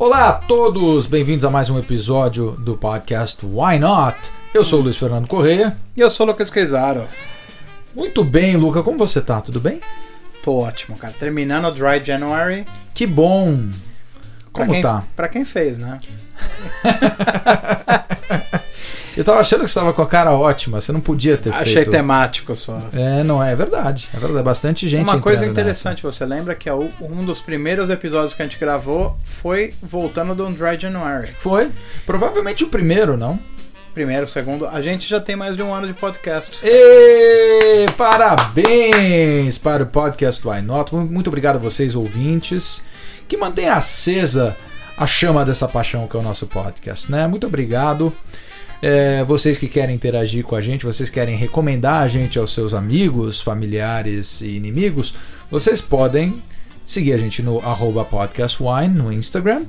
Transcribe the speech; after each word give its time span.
Olá 0.00 0.30
a 0.30 0.32
todos, 0.32 1.06
bem-vindos 1.06 1.44
a 1.44 1.50
mais 1.50 1.68
um 1.68 1.78
episódio 1.78 2.52
do 2.52 2.74
podcast 2.74 3.44
Why 3.44 3.78
Not? 3.78 4.16
Eu 4.54 4.64
sou 4.64 4.80
o 4.80 4.82
Luiz 4.84 4.96
Fernando 4.96 5.28
Correia. 5.28 5.76
E 5.94 6.00
eu 6.00 6.08
sou 6.08 6.24
o 6.24 6.30
Lucas 6.30 6.48
Quezaro. 6.48 7.06
Muito 7.94 8.24
bem, 8.24 8.56
Luca, 8.56 8.82
como 8.82 8.96
você 8.96 9.20
tá? 9.20 9.42
Tudo 9.42 9.60
bem? 9.60 9.78
Tô 10.42 10.56
ótimo, 10.56 10.96
cara. 10.96 11.12
Terminando 11.12 11.66
o 11.66 11.70
Dry 11.70 12.02
January. 12.02 12.64
Que 12.94 13.06
bom! 13.06 13.68
Como 14.50 14.66
pra 14.66 14.66
quem, 14.68 14.82
tá? 14.82 15.04
Pra 15.14 15.28
quem 15.28 15.44
fez, 15.44 15.76
né? 15.76 16.00
Eu 19.20 19.24
tava 19.24 19.40
achando 19.40 19.64
que 19.64 19.68
você 19.70 19.78
tava 19.78 19.92
com 19.92 20.02
a 20.02 20.06
cara 20.06 20.32
ótima, 20.32 20.80
você 20.80 20.92
não 20.92 21.00
podia 21.00 21.36
ter 21.36 21.52
Achei 21.52 21.74
feito. 21.74 21.90
temático 21.90 22.54
só. 22.54 22.80
É, 22.92 23.22
não 23.22 23.42
é, 23.42 23.52
é 23.52 23.56
verdade. 23.56 24.08
É 24.14 24.18
verdade, 24.18 24.42
bastante 24.42 24.88
gente 24.88 25.02
Uma 25.02 25.20
coisa 25.20 25.44
interessante, 25.44 26.02
você 26.02 26.24
lembra 26.24 26.54
que 26.54 26.68
é 26.68 26.74
um 26.74 27.24
dos 27.24 27.40
primeiros 27.40 27.90
episódios 27.90 28.32
que 28.34 28.42
a 28.42 28.44
gente 28.46 28.58
gravou 28.58 29.16
foi 29.24 29.74
voltando 29.82 30.34
do 30.34 30.46
Dry 30.50 30.78
January. 30.78 31.26
nessa. 31.26 31.34
Foi 31.38 31.70
provavelmente 32.06 32.64
o 32.64 32.68
primeiro, 32.68 33.16
não? 33.16 33.38
Primeiro, 33.92 34.26
segundo, 34.26 34.66
a 34.66 34.80
gente 34.80 35.08
já 35.08 35.20
tem 35.20 35.34
mais 35.36 35.56
de 35.56 35.62
um 35.62 35.74
ano 35.74 35.86
de 35.86 35.92
podcast. 35.92 36.60
E 36.64 37.86
parabéns 37.98 39.58
para 39.58 39.82
o 39.82 39.86
podcast 39.86 40.46
Why 40.46 40.62
Not. 40.62 40.94
Mu- 40.94 41.04
Muito 41.06 41.26
obrigado 41.28 41.56
a 41.56 41.58
vocês, 41.58 41.94
ouvintes, 41.94 42.80
que 43.28 43.36
mantêm 43.36 43.68
acesa 43.68 44.56
a 44.96 45.06
chama 45.06 45.44
dessa 45.44 45.66
paixão 45.66 46.06
que 46.06 46.16
é 46.16 46.20
o 46.20 46.22
nosso 46.22 46.46
podcast, 46.46 47.10
né? 47.10 47.26
Muito 47.26 47.46
obrigado. 47.46 48.12
É, 48.82 49.22
vocês 49.24 49.58
que 49.58 49.68
querem 49.68 49.94
interagir 49.94 50.42
com 50.42 50.56
a 50.56 50.60
gente, 50.60 50.86
vocês 50.86 51.10
querem 51.10 51.36
recomendar 51.36 52.02
a 52.02 52.08
gente 52.08 52.38
aos 52.38 52.54
seus 52.54 52.72
amigos, 52.72 53.38
familiares 53.40 54.40
e 54.40 54.56
inimigos, 54.56 55.14
vocês 55.50 55.82
podem 55.82 56.42
seguir 56.86 57.12
a 57.12 57.18
gente 57.18 57.42
no 57.42 57.58
arroba 57.60 58.02
podcastwine 58.04 58.88
no 58.88 59.12
Instagram. 59.12 59.66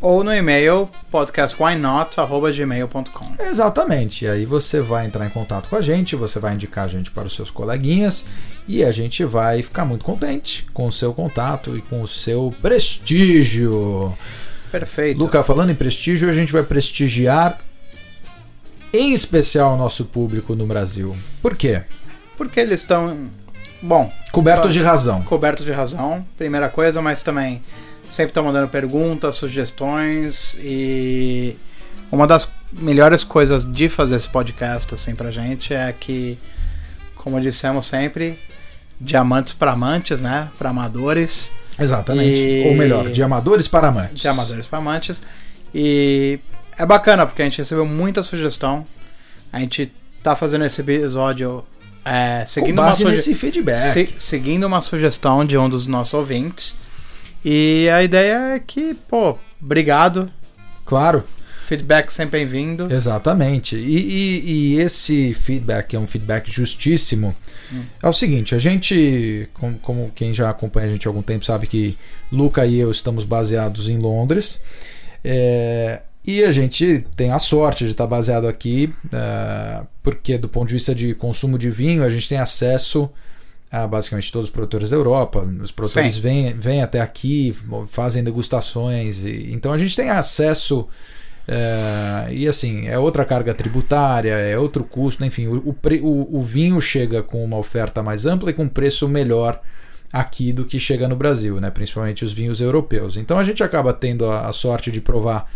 Ou 0.00 0.24
no 0.24 0.34
e-mail 0.34 0.88
podcastwhynot.gmail.com. 1.10 3.42
Exatamente. 3.42 4.24
E 4.24 4.28
aí 4.28 4.44
você 4.44 4.80
vai 4.80 5.06
entrar 5.06 5.26
em 5.26 5.30
contato 5.30 5.68
com 5.68 5.76
a 5.76 5.82
gente, 5.82 6.16
você 6.16 6.38
vai 6.38 6.54
indicar 6.54 6.84
a 6.84 6.88
gente 6.88 7.10
para 7.10 7.26
os 7.26 7.34
seus 7.34 7.50
coleguinhas 7.50 8.24
e 8.66 8.84
a 8.84 8.92
gente 8.92 9.24
vai 9.24 9.62
ficar 9.62 9.84
muito 9.84 10.04
contente 10.04 10.66
com 10.74 10.86
o 10.86 10.92
seu 10.92 11.14
contato 11.14 11.76
e 11.76 11.82
com 11.82 12.02
o 12.02 12.08
seu 12.08 12.54
prestígio. 12.60 14.16
Perfeito. 14.70 15.18
Luca, 15.18 15.42
falando 15.42 15.70
em 15.70 15.74
prestígio, 15.74 16.28
a 16.28 16.32
gente 16.32 16.52
vai 16.52 16.62
prestigiar 16.62 17.58
em 18.96 19.12
especial 19.12 19.74
o 19.74 19.76
nosso 19.76 20.04
público 20.04 20.54
no 20.54 20.66
Brasil. 20.66 21.16
Por 21.42 21.56
quê? 21.56 21.82
Porque 22.36 22.60
eles 22.60 22.80
estão, 22.80 23.16
bom, 23.82 24.10
Cobertos 24.32 24.72
de 24.72 24.80
razão. 24.80 25.22
cobertos 25.22 25.64
de 25.64 25.72
razão, 25.72 26.24
primeira 26.36 26.68
coisa, 26.68 27.02
mas 27.02 27.22
também 27.22 27.60
sempre 28.10 28.30
estão 28.30 28.44
mandando 28.44 28.68
perguntas, 28.68 29.34
sugestões 29.36 30.54
e 30.60 31.56
uma 32.10 32.26
das 32.26 32.48
melhores 32.72 33.24
coisas 33.24 33.64
de 33.70 33.88
fazer 33.88 34.16
esse 34.16 34.28
podcast 34.28 34.94
assim 34.94 35.14
pra 35.14 35.30
gente 35.30 35.74
é 35.74 35.92
que, 35.98 36.38
como 37.16 37.40
dissemos 37.40 37.86
sempre, 37.86 38.38
diamantes 39.00 39.52
para 39.52 39.72
amantes, 39.72 40.20
né? 40.20 40.48
Para 40.58 40.70
amadores, 40.70 41.50
Exatamente. 41.76 42.38
E- 42.40 42.68
Ou 42.68 42.74
melhor, 42.76 43.10
de 43.10 43.20
amadores 43.20 43.66
para 43.66 43.88
amantes. 43.88 44.20
de 44.22 44.28
amadores 44.28 44.64
para 44.66 44.78
amantes 44.78 45.20
e 45.74 46.38
é 46.78 46.86
bacana 46.86 47.26
porque 47.26 47.42
a 47.42 47.44
gente 47.44 47.58
recebeu 47.58 47.86
muita 47.86 48.22
sugestão. 48.22 48.86
A 49.52 49.60
gente 49.60 49.92
tá 50.22 50.34
fazendo 50.34 50.64
esse 50.64 50.80
episódio 50.80 51.64
é, 52.04 52.40
Com 52.40 52.46
seguindo 52.46 52.78
uma 52.78 52.86
base 52.86 52.98
suge- 53.02 53.10
nesse 53.10 53.34
feedback. 53.34 53.92
Se- 53.92 54.14
seguindo 54.18 54.64
uma 54.66 54.80
sugestão 54.82 55.44
de 55.44 55.56
um 55.56 55.68
dos 55.68 55.86
nossos 55.86 56.12
ouvintes. 56.14 56.76
E 57.44 57.88
a 57.90 58.02
ideia 58.02 58.54
é 58.56 58.58
que, 58.58 58.94
pô, 59.08 59.38
obrigado. 59.62 60.30
Claro. 60.84 61.24
Feedback 61.66 62.10
sempre 62.12 62.40
bem-vindo. 62.40 62.92
Exatamente. 62.92 63.74
E, 63.76 63.98
e- 63.98 64.50
e 64.74 64.80
esse 64.80 65.32
feedback, 65.32 65.94
é 65.96 65.98
um 65.98 66.06
feedback 66.06 66.50
justíssimo, 66.50 67.34
Hum. 67.72 67.82
é 68.02 68.08
o 68.08 68.12
seguinte: 68.12 68.54
a 68.54 68.58
gente, 68.58 69.48
como, 69.54 69.78
como 69.78 70.12
quem 70.14 70.34
já 70.34 70.50
acompanha 70.50 70.88
a 70.88 70.90
gente 70.90 71.06
há 71.06 71.10
algum 71.10 71.22
tempo, 71.22 71.42
sabe 71.44 71.66
que 71.66 71.96
Luca 72.30 72.66
e 72.66 72.78
eu 72.78 72.90
estamos 72.90 73.24
baseados 73.24 73.88
em 73.88 73.96
Londres. 73.98 74.60
É, 75.24 76.02
e 76.26 76.42
a 76.44 76.50
gente 76.52 77.04
tem 77.16 77.32
a 77.32 77.38
sorte 77.38 77.84
de 77.84 77.90
estar 77.90 78.06
baseado 78.06 78.46
aqui, 78.48 78.92
é, 79.12 79.82
porque 80.02 80.38
do 80.38 80.48
ponto 80.48 80.68
de 80.68 80.74
vista 80.74 80.94
de 80.94 81.14
consumo 81.14 81.58
de 81.58 81.70
vinho, 81.70 82.02
a 82.02 82.10
gente 82.10 82.28
tem 82.28 82.38
acesso 82.38 83.10
a 83.70 83.86
basicamente 83.86 84.30
todos 84.32 84.48
os 84.48 84.54
produtores 84.54 84.90
da 84.90 84.96
Europa. 84.96 85.40
Os 85.62 85.70
produtores 85.72 86.14
Sim. 86.14 86.20
vêm, 86.20 86.54
vêm 86.54 86.82
até 86.82 87.00
aqui, 87.00 87.54
fazem 87.88 88.22
degustações. 88.24 89.24
E, 89.24 89.52
então 89.52 89.72
a 89.72 89.78
gente 89.78 89.94
tem 89.96 90.10
acesso. 90.10 90.86
é, 91.46 92.28
e 92.32 92.48
assim, 92.48 92.86
é 92.86 92.98
outra 92.98 93.24
carga 93.24 93.52
tributária, 93.52 94.32
é 94.34 94.58
outro 94.58 94.82
custo, 94.84 95.24
enfim, 95.24 95.46
o, 95.48 95.56
o, 95.70 95.72
pre- 95.74 96.00
o- 96.02 96.28
o 96.38 96.42
vinho 96.42 96.80
chega 96.80 97.22
com 97.22 97.44
uma 97.44 97.58
oferta 97.58 98.02
mais 98.02 98.24
ampla 98.26 98.50
e 98.50 98.54
com 98.54 98.62
um 98.64 98.68
preço 98.68 99.08
melhor 99.08 99.60
aqui 100.12 100.52
do 100.52 100.64
que 100.64 100.78
chega 100.80 101.08
no 101.08 101.16
Brasil, 101.16 101.60
né? 101.60 101.70
principalmente 101.70 102.24
os 102.24 102.32
vinhos 102.32 102.60
europeus. 102.60 103.16
Então 103.16 103.38
a 103.38 103.44
gente 103.44 103.62
acaba 103.62 103.92
tendo 103.92 104.30
a, 104.30 104.46
a 104.46 104.52
sorte 104.52 104.90
de 104.90 105.00
provar 105.00 105.50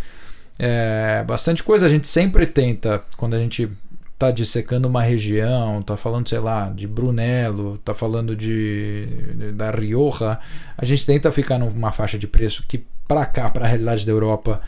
é, 0.59 1.23
bastante 1.27 1.63
coisa. 1.63 1.87
A 1.87 1.89
gente 1.89 2.09
sempre 2.09 2.47
tenta, 2.47 3.03
quando 3.17 3.35
a 3.35 3.39
gente 3.39 3.71
tá 4.19 4.33
dissecando 4.33 4.89
uma 4.89 5.01
região, 5.01 5.81
tá 5.81 5.97
falando, 5.97 6.29
sei 6.29 6.41
lá, 6.41 6.69
de 6.71 6.89
Brunello, 6.89 7.79
tá 7.85 7.95
falando 7.95 8.35
de 8.35 9.07
da 9.55 9.71
Rioja, 9.71 10.39
a 10.77 10.85
gente 10.85 11.07
tenta 11.07 11.31
ficar 11.31 11.57
numa 11.59 11.93
faixa 11.93 12.19
de 12.19 12.27
preço 12.27 12.65
que 12.67 12.85
para 13.07 13.25
cá, 13.25 13.49
para 13.49 13.65
a 13.65 13.69
realidade 13.69 14.05
da 14.05 14.11
Europa, 14.11 14.61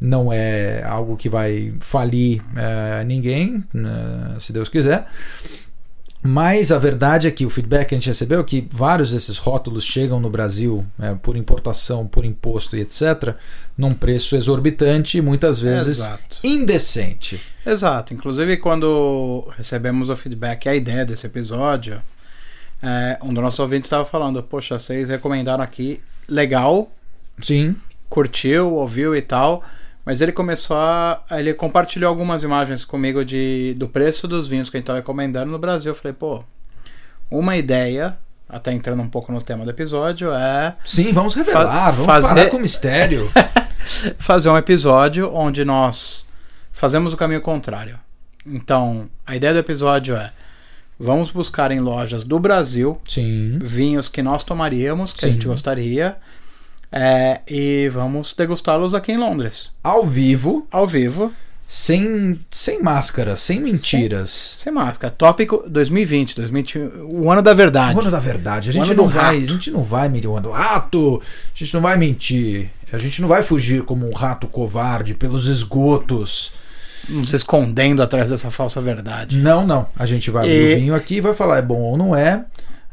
não 0.00 0.32
é 0.32 0.82
algo 0.84 1.16
que 1.16 1.28
vai 1.28 1.74
falir 1.80 2.42
é, 2.56 3.04
ninguém, 3.04 3.62
né, 3.72 4.36
se 4.40 4.52
Deus 4.52 4.68
quiser. 4.68 5.06
Mas 6.26 6.72
a 6.72 6.78
verdade 6.78 7.28
é 7.28 7.30
que 7.30 7.44
o 7.44 7.50
feedback 7.50 7.88
que 7.88 7.94
a 7.94 7.98
gente 7.98 8.08
recebeu 8.08 8.40
é 8.40 8.44
que 8.44 8.66
vários 8.72 9.12
desses 9.12 9.36
rótulos 9.36 9.84
chegam 9.84 10.18
no 10.18 10.30
Brasil 10.30 10.82
é, 10.98 11.14
por 11.14 11.36
importação, 11.36 12.06
por 12.06 12.24
imposto 12.24 12.74
e 12.74 12.80
etc., 12.80 13.36
num 13.76 13.92
preço 13.92 14.34
exorbitante 14.34 15.18
e 15.18 15.20
muitas 15.20 15.60
vezes 15.60 15.98
Exato. 15.98 16.40
indecente. 16.42 17.38
Exato. 17.66 18.14
Inclusive, 18.14 18.56
quando 18.56 19.46
recebemos 19.54 20.08
o 20.08 20.16
feedback, 20.16 20.66
a 20.66 20.74
ideia 20.74 21.04
desse 21.04 21.26
episódio, 21.26 22.00
é, 22.82 23.18
um 23.22 23.34
dos 23.34 23.42
nossos 23.44 23.60
ouvintes 23.60 23.88
estava 23.88 24.06
falando: 24.06 24.42
Poxa, 24.42 24.78
vocês 24.78 25.10
recomendaram 25.10 25.62
aqui, 25.62 26.00
legal, 26.26 26.90
Sim, 27.42 27.76
curtiu, 28.08 28.72
ouviu 28.72 29.14
e 29.14 29.20
tal. 29.20 29.62
Mas 30.04 30.20
ele 30.20 30.32
começou 30.32 30.76
a. 30.76 31.22
Ele 31.30 31.54
compartilhou 31.54 32.08
algumas 32.08 32.42
imagens 32.42 32.84
comigo 32.84 33.24
de, 33.24 33.74
do 33.78 33.88
preço 33.88 34.28
dos 34.28 34.46
vinhos 34.48 34.68
que 34.68 34.76
a 34.76 34.78
gente 34.78 34.84
estava 34.84 34.98
recomendando 34.98 35.50
no 35.50 35.58
Brasil. 35.58 35.92
Eu 35.92 35.96
falei, 35.96 36.12
pô, 36.12 36.44
uma 37.30 37.56
ideia, 37.56 38.16
até 38.48 38.72
entrando 38.72 39.00
um 39.02 39.08
pouco 39.08 39.32
no 39.32 39.42
tema 39.42 39.64
do 39.64 39.70
episódio, 39.70 40.32
é 40.32 40.76
sim, 40.84 41.12
vamos 41.12 41.34
revelar, 41.34 41.90
vamos 41.90 42.06
fazer- 42.06 42.28
parar 42.34 42.50
com 42.50 42.58
o 42.58 42.60
mistério. 42.60 43.30
fazer 44.18 44.48
um 44.50 44.56
episódio 44.56 45.30
onde 45.34 45.64
nós 45.64 46.24
fazemos 46.72 47.14
o 47.14 47.16
caminho 47.16 47.40
contrário. 47.40 47.98
Então, 48.46 49.08
a 49.26 49.34
ideia 49.34 49.54
do 49.54 49.58
episódio 49.58 50.16
é: 50.16 50.30
vamos 50.98 51.30
buscar 51.30 51.70
em 51.70 51.80
lojas 51.80 52.24
do 52.24 52.38
Brasil 52.38 53.00
Sim, 53.08 53.58
vinhos 53.60 54.08
que 54.08 54.22
nós 54.22 54.44
tomaríamos, 54.44 55.14
que 55.14 55.20
Sim. 55.22 55.26
a 55.26 55.30
gente 55.30 55.46
gostaria, 55.46 56.16
é, 56.96 57.40
e 57.48 57.88
vamos 57.92 58.32
degustá-los 58.38 58.94
aqui 58.94 59.10
em 59.12 59.18
Londres, 59.18 59.70
ao 59.82 60.06
vivo, 60.06 60.64
ao 60.70 60.86
vivo. 60.86 61.32
sem, 61.66 62.38
sem 62.50 62.80
máscara, 62.82 63.34
sem 63.36 63.58
mentiras. 63.60 64.56
Sem 64.62 64.72
máscara. 64.72 65.12
Tópico 65.16 65.64
2020, 65.66 66.36
2021, 66.36 67.08
o 67.12 67.30
ano 67.32 67.42
da 67.42 67.52
verdade. 67.54 67.96
O 67.96 68.00
ano 68.00 68.10
da 68.10 68.18
verdade. 68.20 68.68
A 68.68 68.72
gente 68.72 68.94
não 68.94 69.08
vai, 69.08 69.36
a 69.38 69.40
gente 69.46 69.70
não 69.70 69.82
vai 69.82 70.08
mentir 70.08 70.30
o 70.30 70.34
ano 70.36 70.42
do 70.48 70.50
rato. 70.52 71.20
A 71.54 71.58
gente 71.58 71.74
não 71.74 71.80
vai 71.80 71.96
mentir. 71.96 72.70
A 72.92 72.98
gente 72.98 73.20
não 73.20 73.28
vai 73.28 73.42
fugir 73.42 73.82
como 73.82 74.08
um 74.08 74.12
rato 74.14 74.46
covarde 74.46 75.14
pelos 75.14 75.46
esgotos. 75.46 76.52
Não 77.08 77.24
se 77.24 77.34
escondendo 77.36 78.02
atrás 78.02 78.30
dessa 78.30 78.50
falsa 78.50 78.80
verdade. 78.80 79.36
Não, 79.36 79.66
não. 79.66 79.86
A 79.96 80.06
gente 80.06 80.30
vai 80.30 80.44
abrir 80.44 80.70
E- 80.70 80.74
o 80.74 80.78
vinho 80.80 80.94
aqui 80.94 81.16
e 81.16 81.20
vai 81.20 81.34
falar 81.34 81.58
é 81.58 81.62
bom 81.62 81.80
ou 81.80 81.96
não 81.96 82.14
é. 82.14 82.44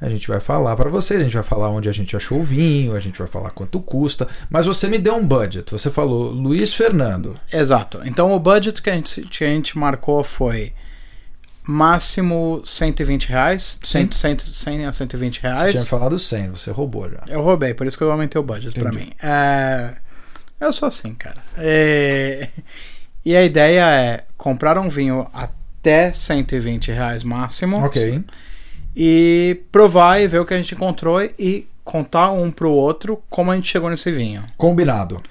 A 0.01 0.09
gente 0.09 0.27
vai 0.27 0.39
falar 0.39 0.75
pra 0.75 0.89
vocês, 0.89 1.19
a 1.21 1.23
gente 1.23 1.35
vai 1.35 1.43
falar 1.43 1.69
onde 1.69 1.87
a 1.87 1.91
gente 1.91 2.15
achou 2.15 2.39
o 2.39 2.43
vinho, 2.43 2.95
a 2.95 2.99
gente 2.99 3.19
vai 3.19 3.27
falar 3.27 3.51
quanto 3.51 3.79
custa. 3.79 4.27
Mas 4.49 4.65
você 4.65 4.87
me 4.87 4.97
deu 4.97 5.15
um 5.15 5.25
budget. 5.27 5.71
Você 5.71 5.91
falou 5.91 6.31
Luiz 6.31 6.73
Fernando. 6.73 7.39
Exato. 7.53 8.01
Então 8.03 8.31
o 8.33 8.39
budget 8.39 8.81
que 8.81 8.89
a 8.89 8.93
gente, 8.95 9.21
que 9.21 9.43
a 9.43 9.47
gente 9.47 9.77
marcou 9.77 10.23
foi 10.23 10.73
máximo 11.63 12.61
120 12.65 13.29
reais. 13.29 13.77
Sim. 13.83 14.09
100, 14.11 14.39
100, 14.39 14.39
100 14.53 14.85
a 14.87 14.93
120 14.93 15.35
Você 15.39 15.47
reais. 15.47 15.71
tinha 15.73 15.85
falado 15.85 16.17
100, 16.17 16.49
você 16.49 16.71
roubou 16.71 17.09
já. 17.09 17.23
Eu 17.27 17.41
roubei, 17.41 17.73
por 17.73 17.85
isso 17.85 17.97
que 17.97 18.03
eu 18.03 18.11
aumentei 18.11 18.39
o 18.39 18.43
budget 18.43 18.77
Entendi. 18.79 18.97
mim. 18.97 19.11
É, 19.21 19.93
Eu 20.59 20.73
sou 20.73 20.87
assim, 20.87 21.13
cara. 21.13 21.37
É, 21.57 22.49
E 23.23 23.35
a 23.35 23.43
ideia 23.43 23.85
é 23.85 24.23
comprar 24.35 24.79
um 24.79 24.89
vinho 24.89 25.27
até 25.31 26.11
120 26.11 26.91
reais 26.91 27.23
máximo. 27.23 27.77
Ok. 27.85 28.23
E 28.95 29.61
provar 29.71 30.19
e 30.19 30.27
ver 30.27 30.39
o 30.39 30.45
que 30.45 30.53
a 30.53 30.57
gente 30.57 30.75
encontrou 30.75 31.21
e 31.21 31.67
contar 31.83 32.31
um 32.31 32.51
pro 32.51 32.71
outro 32.71 33.21
como 33.29 33.51
a 33.51 33.55
gente 33.55 33.69
chegou 33.69 33.89
nesse 33.89 34.11
vinho. 34.11 34.43
Combinado. 34.57 35.21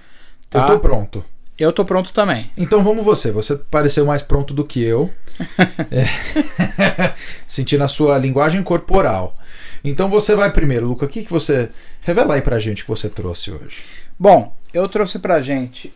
Tá? 0.49 0.61
Eu 0.61 0.67
tô 0.67 0.79
pronto. 0.79 1.25
Eu 1.59 1.73
tô 1.73 1.85
pronto 1.85 2.13
também. 2.13 2.51
Então 2.57 2.83
vamos 2.83 3.05
você. 3.05 3.31
Você 3.31 3.55
pareceu 3.55 4.07
mais 4.07 4.23
pronto 4.23 4.55
do 4.55 4.65
que 4.65 4.83
eu. 4.83 5.11
é. 5.93 7.15
Sentindo 7.47 7.85
a 7.85 7.89
sua 7.89 8.17
linguagem 8.17 8.63
corporal. 8.63 9.37
Então 9.85 10.09
você 10.09 10.35
vai 10.35 10.51
primeiro, 10.51 10.87
Luca. 10.87 11.05
O 11.05 11.09
que, 11.09 11.23
que 11.23 11.31
você. 11.31 11.69
Revela 12.01 12.35
aí 12.35 12.41
pra 12.41 12.59
gente 12.59 12.83
que 12.83 12.89
você 12.89 13.09
trouxe 13.11 13.51
hoje. 13.51 13.83
Bom, 14.19 14.55
eu 14.73 14.89
trouxe 14.89 15.19
pra 15.19 15.41
gente 15.41 15.93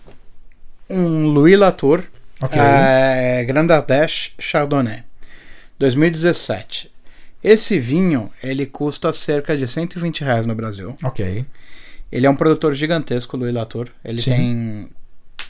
um 0.88 1.26
Louis 1.28 1.58
Latour 1.58 2.04
Ok. 2.40 2.60
é, 2.60 3.44
Grand 3.46 3.70
Ardèche 3.70 4.32
Chardonnay 4.38 5.02
2017. 5.78 6.90
Esse 7.44 7.78
vinho 7.78 8.30
ele 8.42 8.64
custa 8.64 9.12
cerca 9.12 9.54
de 9.54 9.68
120 9.68 10.24
reais 10.24 10.46
no 10.46 10.54
Brasil. 10.54 10.96
Ok. 11.04 11.44
Ele 12.10 12.26
é 12.26 12.30
um 12.30 12.34
produtor 12.36 12.72
gigantesco, 12.74 13.36
Louis 13.36 13.52
Latour. 13.52 13.88
Ele 14.02 14.20
Sim. 14.22 14.30
tem 14.30 14.90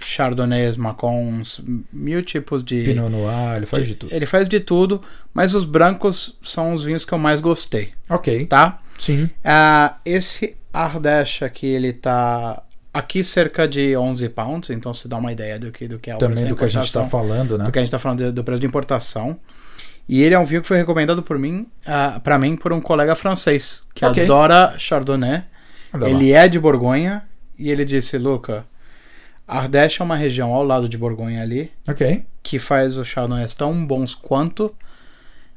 chardonnays, 0.00 0.76
macons, 0.76 1.60
mil 1.92 2.22
tipos 2.22 2.64
de. 2.64 2.82
Pinot 2.82 3.08
Noir, 3.10 3.56
ele 3.58 3.66
faz 3.66 3.86
de 3.86 3.94
tudo. 3.94 4.14
Ele 4.14 4.26
faz 4.26 4.48
de 4.48 4.60
tudo, 4.60 5.00
mas 5.32 5.54
os 5.54 5.64
brancos 5.64 6.36
são 6.42 6.74
os 6.74 6.82
vinhos 6.84 7.04
que 7.04 7.12
eu 7.12 7.18
mais 7.18 7.40
gostei, 7.40 7.92
Ok. 8.10 8.46
tá? 8.46 8.80
Sim. 8.98 9.30
Ah, 9.44 9.96
esse 10.04 10.56
Ardèche 10.72 11.44
aqui, 11.44 11.66
ele 11.66 11.92
tá 11.92 12.62
aqui 12.92 13.24
cerca 13.24 13.66
de 13.68 13.96
11 13.96 14.28
pounds, 14.30 14.70
então 14.70 14.94
se 14.94 15.08
dá 15.08 15.16
uma 15.16 15.32
ideia 15.32 15.58
do 15.58 15.70
que, 15.72 15.88
do 15.88 15.98
que 15.98 16.10
é 16.10 16.14
o 16.14 16.18
Também 16.18 16.46
do 16.46 16.54
que 16.56 16.64
a 16.64 16.68
gente 16.68 16.92
tá 16.92 17.00
importação, 17.00 17.10
falando, 17.10 17.58
né? 17.58 17.64
do 17.64 17.72
que 17.72 17.78
a 17.78 17.82
gente 17.82 17.90
tá 17.90 17.98
falando 17.98 18.18
do, 18.24 18.32
do 18.32 18.44
preço 18.44 18.60
de 18.60 18.66
importação. 18.66 19.38
E 20.08 20.22
ele 20.22 20.34
é 20.34 20.38
um 20.38 20.44
vinho 20.44 20.60
que 20.62 20.68
foi 20.68 20.76
recomendado 20.76 21.22
por 21.22 21.38
mim, 21.38 21.66
ah, 21.86 22.20
para 22.22 22.38
mim 22.38 22.56
por 22.56 22.72
um 22.72 22.80
colega 22.80 23.14
francês 23.14 23.82
que 23.94 24.04
Ok. 24.04 24.24
adora 24.24 24.74
Chardonnay. 24.78 25.42
Olha 25.92 26.04
lá. 26.04 26.10
Ele 26.10 26.32
é 26.32 26.46
de 26.48 26.58
Borgonha 26.58 27.22
e 27.58 27.70
ele 27.70 27.84
disse, 27.84 28.18
Luca, 28.18 28.66
Ardèche 29.46 30.00
é 30.02 30.04
uma 30.04 30.16
região 30.16 30.52
ao 30.52 30.64
lado 30.64 30.88
de 30.88 30.98
Borgonha 30.98 31.42
ali, 31.42 31.70
Ok. 31.88 32.24
que 32.42 32.58
faz 32.58 32.96
os 32.98 33.06
chardonnays 33.08 33.54
tão 33.54 33.86
bons 33.86 34.14
quanto 34.14 34.74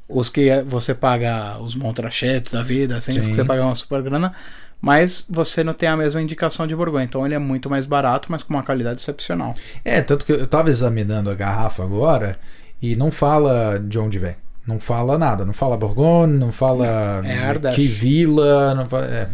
os 0.08 0.30
que 0.30 0.62
você 0.62 0.94
paga 0.94 1.58
os 1.58 1.74
montrachetes 1.74 2.52
da 2.52 2.62
vida, 2.62 2.96
assim, 2.96 3.18
os 3.18 3.28
que 3.28 3.34
você 3.34 3.44
paga 3.44 3.62
uma 3.62 3.74
super 3.74 4.00
grana, 4.02 4.32
mas 4.80 5.26
você 5.28 5.62
não 5.62 5.74
tem 5.74 5.88
a 5.88 5.96
mesma 5.96 6.22
indicação 6.22 6.66
de 6.66 6.74
Borgonha. 6.74 7.04
Então 7.04 7.26
ele 7.26 7.34
é 7.34 7.38
muito 7.38 7.68
mais 7.68 7.84
barato, 7.84 8.28
mas 8.30 8.42
com 8.42 8.54
uma 8.54 8.62
qualidade 8.62 9.00
excepcional. 9.00 9.54
É, 9.84 10.00
tanto 10.00 10.24
que 10.24 10.32
eu 10.32 10.46
tava 10.46 10.70
examinando 10.70 11.28
a 11.30 11.34
garrafa 11.34 11.82
agora 11.82 12.38
e 12.80 12.96
não 12.96 13.10
fala 13.10 13.78
de 13.78 13.98
onde 13.98 14.18
vem. 14.18 14.36
Não 14.66 14.78
fala 14.78 15.16
nada. 15.16 15.44
Não 15.44 15.52
fala 15.52 15.76
Bourgogne, 15.76 16.38
não 16.38 16.52
fala 16.52 17.22
é 17.24 17.38
Ardèche. 17.38 17.76
que 17.76 17.86
vila. 17.86 18.74
Não 18.74 18.88
fala, 18.88 19.06
é, 19.06 19.22
é, 19.22 19.28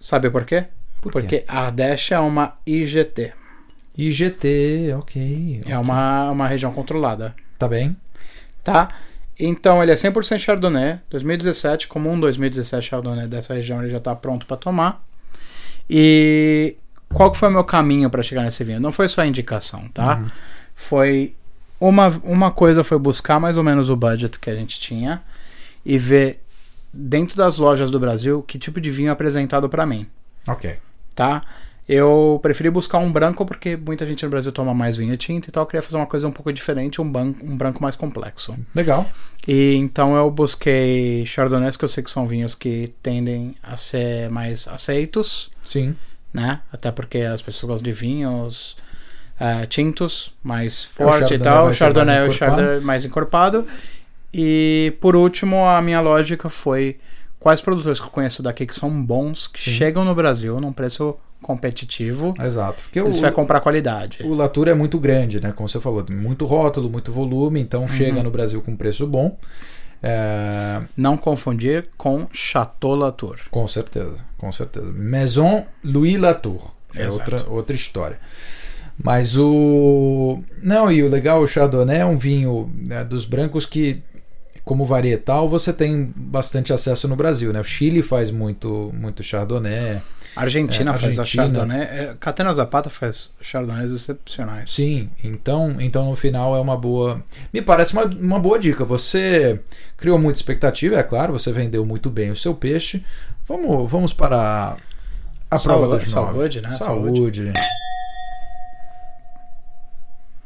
Sabe 0.00 0.30
por 0.30 0.44
quê? 0.44 0.66
Por 1.00 1.12
quê? 1.12 1.18
Porque 1.20 1.44
Ardèche 1.48 2.12
é 2.12 2.18
uma 2.18 2.58
IGT. 2.66 3.32
IGT, 3.96 4.94
ok. 4.98 5.62
É 5.66 5.78
uma, 5.78 6.30
uma 6.30 6.46
região 6.46 6.72
controlada. 6.72 7.34
Tá 7.58 7.66
bem. 7.66 7.96
tá? 8.62 8.90
Então 9.40 9.82
ele 9.82 9.92
é 9.92 9.94
100% 9.94 10.38
Chardonnay, 10.38 10.98
2017, 11.10 11.88
como 11.88 12.10
um 12.10 12.18
2017 12.18 12.90
Chardonnay 12.90 13.26
dessa 13.26 13.54
região, 13.54 13.80
ele 13.80 13.90
já 13.90 14.00
tá 14.00 14.14
pronto 14.14 14.46
para 14.46 14.56
tomar. 14.56 15.04
E 15.88 16.76
qual 17.12 17.30
que 17.30 17.38
foi 17.38 17.48
o 17.48 17.52
meu 17.52 17.64
caminho 17.64 18.10
para 18.10 18.22
chegar 18.22 18.42
nesse 18.42 18.62
vinho? 18.64 18.80
Não 18.80 18.92
foi 18.92 19.08
só 19.08 19.24
indicação, 19.24 19.88
tá? 19.88 20.16
Uhum. 20.16 20.30
Foi 20.74 21.34
uma, 21.80 22.08
uma 22.24 22.50
coisa 22.50 22.82
foi 22.84 22.98
buscar 22.98 23.38
mais 23.40 23.56
ou 23.56 23.64
menos 23.64 23.88
o 23.90 23.96
budget 23.96 24.38
que 24.38 24.50
a 24.50 24.54
gente 24.54 24.78
tinha 24.80 25.22
e 25.84 25.96
ver 25.98 26.40
dentro 26.92 27.36
das 27.36 27.58
lojas 27.58 27.90
do 27.90 28.00
Brasil 28.00 28.42
que 28.42 28.58
tipo 28.58 28.80
de 28.80 28.90
vinho 28.90 29.08
é 29.08 29.12
apresentado 29.12 29.68
para 29.68 29.84
mim, 29.86 30.06
Ok. 30.46 30.76
tá? 31.14 31.42
Eu 31.88 32.38
preferi 32.42 32.68
buscar 32.68 32.98
um 32.98 33.10
branco 33.10 33.46
porque 33.46 33.74
muita 33.74 34.06
gente 34.06 34.22
no 34.22 34.30
Brasil 34.30 34.52
toma 34.52 34.74
mais 34.74 34.98
vinho 34.98 35.16
tinto, 35.16 35.48
então 35.48 35.62
eu 35.62 35.66
queria 35.66 35.80
fazer 35.80 35.96
uma 35.96 36.04
coisa 36.06 36.28
um 36.28 36.30
pouco 36.30 36.52
diferente, 36.52 37.00
um, 37.00 37.10
ban- 37.10 37.34
um 37.42 37.56
branco 37.56 37.82
mais 37.82 37.96
complexo. 37.96 38.54
Legal. 38.74 39.10
E 39.46 39.74
então 39.76 40.14
eu 40.14 40.30
busquei 40.30 41.24
chardonnays 41.24 41.78
que 41.78 41.84
eu 41.84 41.88
sei 41.88 42.04
que 42.04 42.10
são 42.10 42.26
vinhos 42.26 42.54
que 42.54 42.92
tendem 43.02 43.54
a 43.62 43.74
ser 43.74 44.28
mais 44.30 44.68
aceitos, 44.68 45.50
Sim. 45.62 45.96
né? 46.30 46.60
Até 46.70 46.90
porque 46.92 47.20
as 47.20 47.40
pessoas 47.40 47.70
gostam 47.70 47.84
de 47.90 47.92
vinhos 47.98 48.76
eh, 49.40 49.66
tintos, 49.66 50.32
mais 50.42 50.84
É, 50.84 50.86
forte 51.04 51.34
e 51.34 51.38
tal. 51.38 51.68
O 51.68 51.74
chardonnay 51.74 52.18
é 52.18 52.28
o 52.28 52.30
chardonnay 52.30 52.80
mais 52.80 53.04
encorpado. 53.04 53.66
E 54.32 54.94
por 55.00 55.16
último, 55.16 55.64
a 55.66 55.80
minha 55.80 56.00
lógica 56.00 56.48
foi 56.48 56.98
quais 57.40 57.60
produtores 57.60 57.98
que 58.00 58.06
eu 58.06 58.10
conheço 58.10 58.42
daqui 58.42 58.66
que 58.66 58.74
são 58.74 58.90
bons, 59.02 59.46
que 59.46 59.62
Sim. 59.62 59.70
chegam 59.70 60.04
no 60.04 60.14
Brasil 60.14 60.60
num 60.60 60.72
preço 60.72 61.14
competitivo. 61.40 62.34
Exato. 62.40 62.82
Porque 62.82 63.00
Você 63.00 63.18
o, 63.20 63.22
vai 63.22 63.32
comprar 63.32 63.60
qualidade. 63.60 64.18
o 64.24 64.34
Latour 64.34 64.68
é 64.68 64.74
muito 64.74 64.98
grande, 64.98 65.40
né? 65.40 65.52
Como 65.52 65.68
você 65.68 65.80
falou, 65.80 66.04
muito 66.10 66.44
rótulo, 66.44 66.90
muito 66.90 67.12
volume, 67.12 67.60
então 67.60 67.82
Uhum. 67.82 67.88
chega 67.88 68.22
no 68.22 68.30
Brasil 68.30 68.60
com 68.60 68.76
preço 68.76 69.06
bom. 69.06 69.38
É, 70.02 70.80
Não 70.96 71.16
confundir 71.16 71.88
com 71.96 72.26
Chateau 72.32 72.94
Latour. 72.94 73.36
com 73.50 73.66
certeza, 73.66 74.24
com 74.36 74.50
certeza. 74.52 74.86
Maison 74.92 75.64
Louis 75.82 76.18
Latour. 76.18 76.70
É 76.94 77.02
Exato. 77.02 77.12
outra, 77.32 77.50
outra 77.50 77.74
história. 77.76 78.18
Mas 79.02 79.36
o. 79.36 80.42
Não, 80.62 80.90
e 80.90 81.02
o 81.02 81.08
legal, 81.08 81.40
o 81.40 81.46
Chardonnay 81.46 81.98
é 81.98 82.04
um 82.04 82.18
vinho 82.18 82.70
né, 82.86 83.04
dos 83.04 83.24
brancos 83.24 83.64
que, 83.64 84.02
como 84.64 84.84
varietal, 84.84 85.48
você 85.48 85.72
tem 85.72 86.12
bastante 86.16 86.72
acesso 86.72 87.06
no 87.06 87.14
Brasil, 87.14 87.52
né? 87.52 87.60
O 87.60 87.64
Chile 87.64 88.02
faz 88.02 88.30
muito, 88.30 88.90
muito 88.92 89.22
Chardonnay. 89.22 90.00
A 90.34 90.42
Argentina 90.42 90.94
É, 90.94 90.98
faz 90.98 91.18
a. 91.18 91.24
Chardonnay. 91.24 91.80
É, 91.80 92.14
Catena 92.18 92.52
Zapata 92.52 92.90
faz 92.90 93.30
Chardonnays 93.40 93.92
excepcionais. 93.92 94.70
Sim, 94.72 95.08
então, 95.22 95.76
então 95.80 96.10
no 96.10 96.16
final 96.16 96.56
é 96.56 96.60
uma 96.60 96.76
boa. 96.76 97.22
Me 97.52 97.62
parece 97.62 97.92
uma, 97.92 98.04
uma 98.04 98.40
boa 98.40 98.58
dica. 98.58 98.84
Você 98.84 99.60
criou 99.96 100.18
muita 100.18 100.38
expectativa, 100.38 100.96
é 100.96 101.02
claro, 101.04 101.32
você 101.32 101.52
vendeu 101.52 101.84
muito 101.86 102.10
bem 102.10 102.30
o 102.32 102.36
seu 102.36 102.52
peixe. 102.54 103.04
Vamos, 103.46 103.90
vamos 103.90 104.12
para 104.12 104.76
a 105.50 105.58
prova 105.58 105.86
Saúde, 105.86 106.04
dos 106.04 106.14
nove. 106.14 106.32
saúde, 106.32 106.60
né? 106.60 106.70
Saúde. 106.72 107.52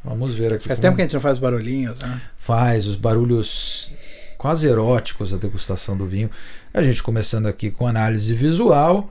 Vamos 0.04 0.34
ver 0.34 0.54
aqui. 0.54 0.66
Faz 0.66 0.78
como 0.78 0.88
tempo 0.88 0.96
que 0.96 1.02
a 1.02 1.04
gente 1.04 1.14
não 1.14 1.20
faz 1.20 1.38
barulhinhos, 1.38 1.98
né? 1.98 2.20
Faz 2.36 2.86
os 2.86 2.96
barulhos 2.96 3.90
quase 4.36 4.66
eróticos 4.66 5.30
da 5.30 5.36
degustação 5.36 5.96
do 5.96 6.04
vinho. 6.06 6.28
A 6.74 6.82
gente 6.82 7.02
começando 7.02 7.46
aqui 7.46 7.70
com 7.70 7.86
análise 7.86 8.34
visual. 8.34 9.10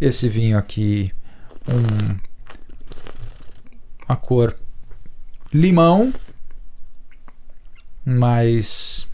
Esse 0.00 0.28
vinho 0.28 0.58
aqui, 0.58 1.12
um, 1.68 2.16
uma 4.08 4.16
cor 4.16 4.56
limão, 5.52 6.12
mais 8.04 9.06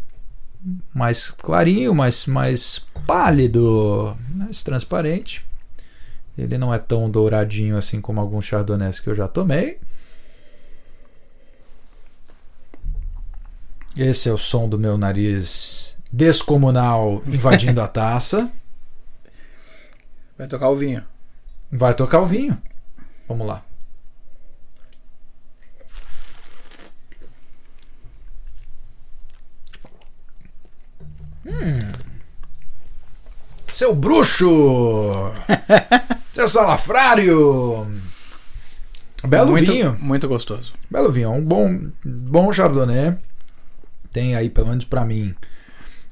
mais 0.94 1.30
clarinho, 1.30 1.94
mais 1.94 2.24
mais 2.24 2.82
pálido, 3.06 4.16
mais 4.30 4.62
transparente. 4.62 5.44
Ele 6.38 6.56
não 6.56 6.72
é 6.72 6.78
tão 6.78 7.10
douradinho 7.10 7.76
assim 7.76 8.00
como 8.00 8.20
alguns 8.20 8.46
chardonnays 8.46 8.98
que 8.98 9.10
eu 9.10 9.14
já 9.14 9.28
tomei. 9.28 9.78
Esse 14.00 14.30
é 14.30 14.32
o 14.32 14.38
som 14.38 14.66
do 14.66 14.78
meu 14.78 14.96
nariz 14.96 15.94
descomunal 16.10 17.22
invadindo 17.26 17.82
a 17.82 17.86
taça. 17.86 18.50
Vai 20.38 20.48
tocar 20.48 20.70
o 20.70 20.74
vinho. 20.74 21.04
Vai 21.70 21.92
tocar 21.92 22.20
o 22.20 22.24
vinho. 22.24 22.56
Vamos 23.28 23.46
lá. 23.46 23.62
Hum. 31.44 31.88
Seu 33.70 33.94
bruxo! 33.94 35.30
Seu 36.32 36.48
salafrário! 36.48 37.86
Belo 39.28 39.50
muito, 39.50 39.70
vinho. 39.70 39.94
Muito 40.00 40.26
gostoso. 40.26 40.72
Belo 40.90 41.12
vinho, 41.12 41.26
é 41.26 41.28
um 41.28 41.44
bom, 41.44 41.90
bom 42.02 42.50
chardonnay. 42.50 43.18
Tem 44.12 44.34
aí, 44.34 44.50
pelo 44.50 44.68
menos 44.68 44.84
pra 44.84 45.04
mim, 45.04 45.34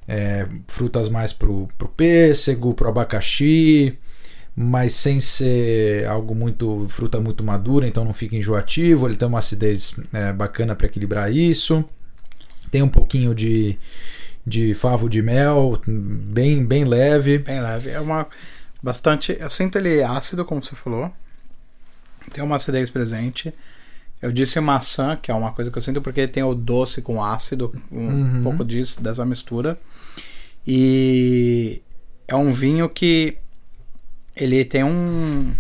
é, 0.07 0.47
frutas 0.67 1.09
mais 1.09 1.33
pro, 1.33 1.69
pro 1.77 1.89
pêssego, 1.89 2.73
pro 2.75 2.89
abacaxi, 2.89 3.99
mas 4.57 4.95
sem 4.95 5.21
ser 5.21 6.07
algo 6.07 6.35
muito 6.35 6.87
fruta 6.89 7.21
muito 7.21 7.45
madura, 7.45 7.87
então 7.87 8.05
não 8.05 8.15
fica 8.15 8.37
enjoativo. 8.37 9.07
Ele 9.07 9.17
tem 9.17 9.29
uma 9.29 9.39
acidez 9.39 9.95
é, 10.13 10.33
bacana 10.33 10.75
para 10.75 10.87
equilibrar 10.87 11.33
isso. 11.33 11.85
Tem 12.71 12.83
um 12.83 12.89
pouquinho 12.89 13.35
de, 13.35 13.79
de 14.47 14.75
favo 14.75 15.09
de 15.09 15.23
mel, 15.23 15.81
bem, 15.87 16.65
bem 16.65 16.85
leve. 16.85 17.39
Bem 17.39 17.61
leve. 17.61 17.91
É 17.91 18.01
uma. 18.01 18.27
Bastante. 18.83 19.37
Eu 19.39 19.51
sinto 19.51 19.77
ele 19.77 20.03
ácido, 20.03 20.45
como 20.45 20.63
você 20.63 20.75
falou. 20.75 21.11
Tem 22.33 22.43
uma 22.43 22.57
acidez 22.57 22.91
presente. 22.91 23.53
Eu 24.21 24.33
disse 24.33 24.59
maçã, 24.61 25.17
que 25.17 25.31
é 25.31 25.35
uma 25.35 25.53
coisa 25.53 25.71
que 25.71 25.79
eu 25.79 25.83
sinto 25.83 26.03
porque 26.03 26.27
tem 26.27 26.43
o 26.43 26.55
doce 26.55 27.01
com 27.03 27.23
ácido, 27.23 27.73
um 27.91 27.99
Uhum. 28.09 28.43
pouco 28.43 28.65
disso, 28.65 29.01
dessa 29.01 29.25
mistura. 29.25 29.79
E 30.67 31.81
é 32.27 32.35
um 32.35 32.53
vinho 32.53 32.89
que 32.89 33.39
ele 34.37 34.65
tem 34.65 34.83
um 34.85 35.55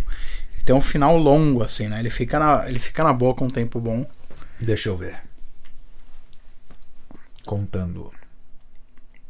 tem 0.64 0.74
um 0.74 0.80
final 0.82 1.16
longo, 1.16 1.62
assim, 1.62 1.88
né? 1.88 1.98
Ele 2.00 2.10
fica 2.10 2.38
na, 2.38 2.68
ele 2.68 2.78
fica 2.78 3.02
na 3.02 3.12
boca 3.12 3.42
um 3.42 3.48
tempo 3.48 3.80
bom. 3.80 4.04
Deixa 4.60 4.88
eu 4.90 4.96
ver. 4.96 5.22
Contando 7.46 8.12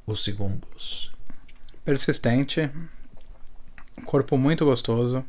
os 0.07 0.25
segundos. 0.25 1.13
Persistente. 1.85 2.69
Corpo 4.05 4.37
muito 4.37 4.65
gostoso. 4.65 5.25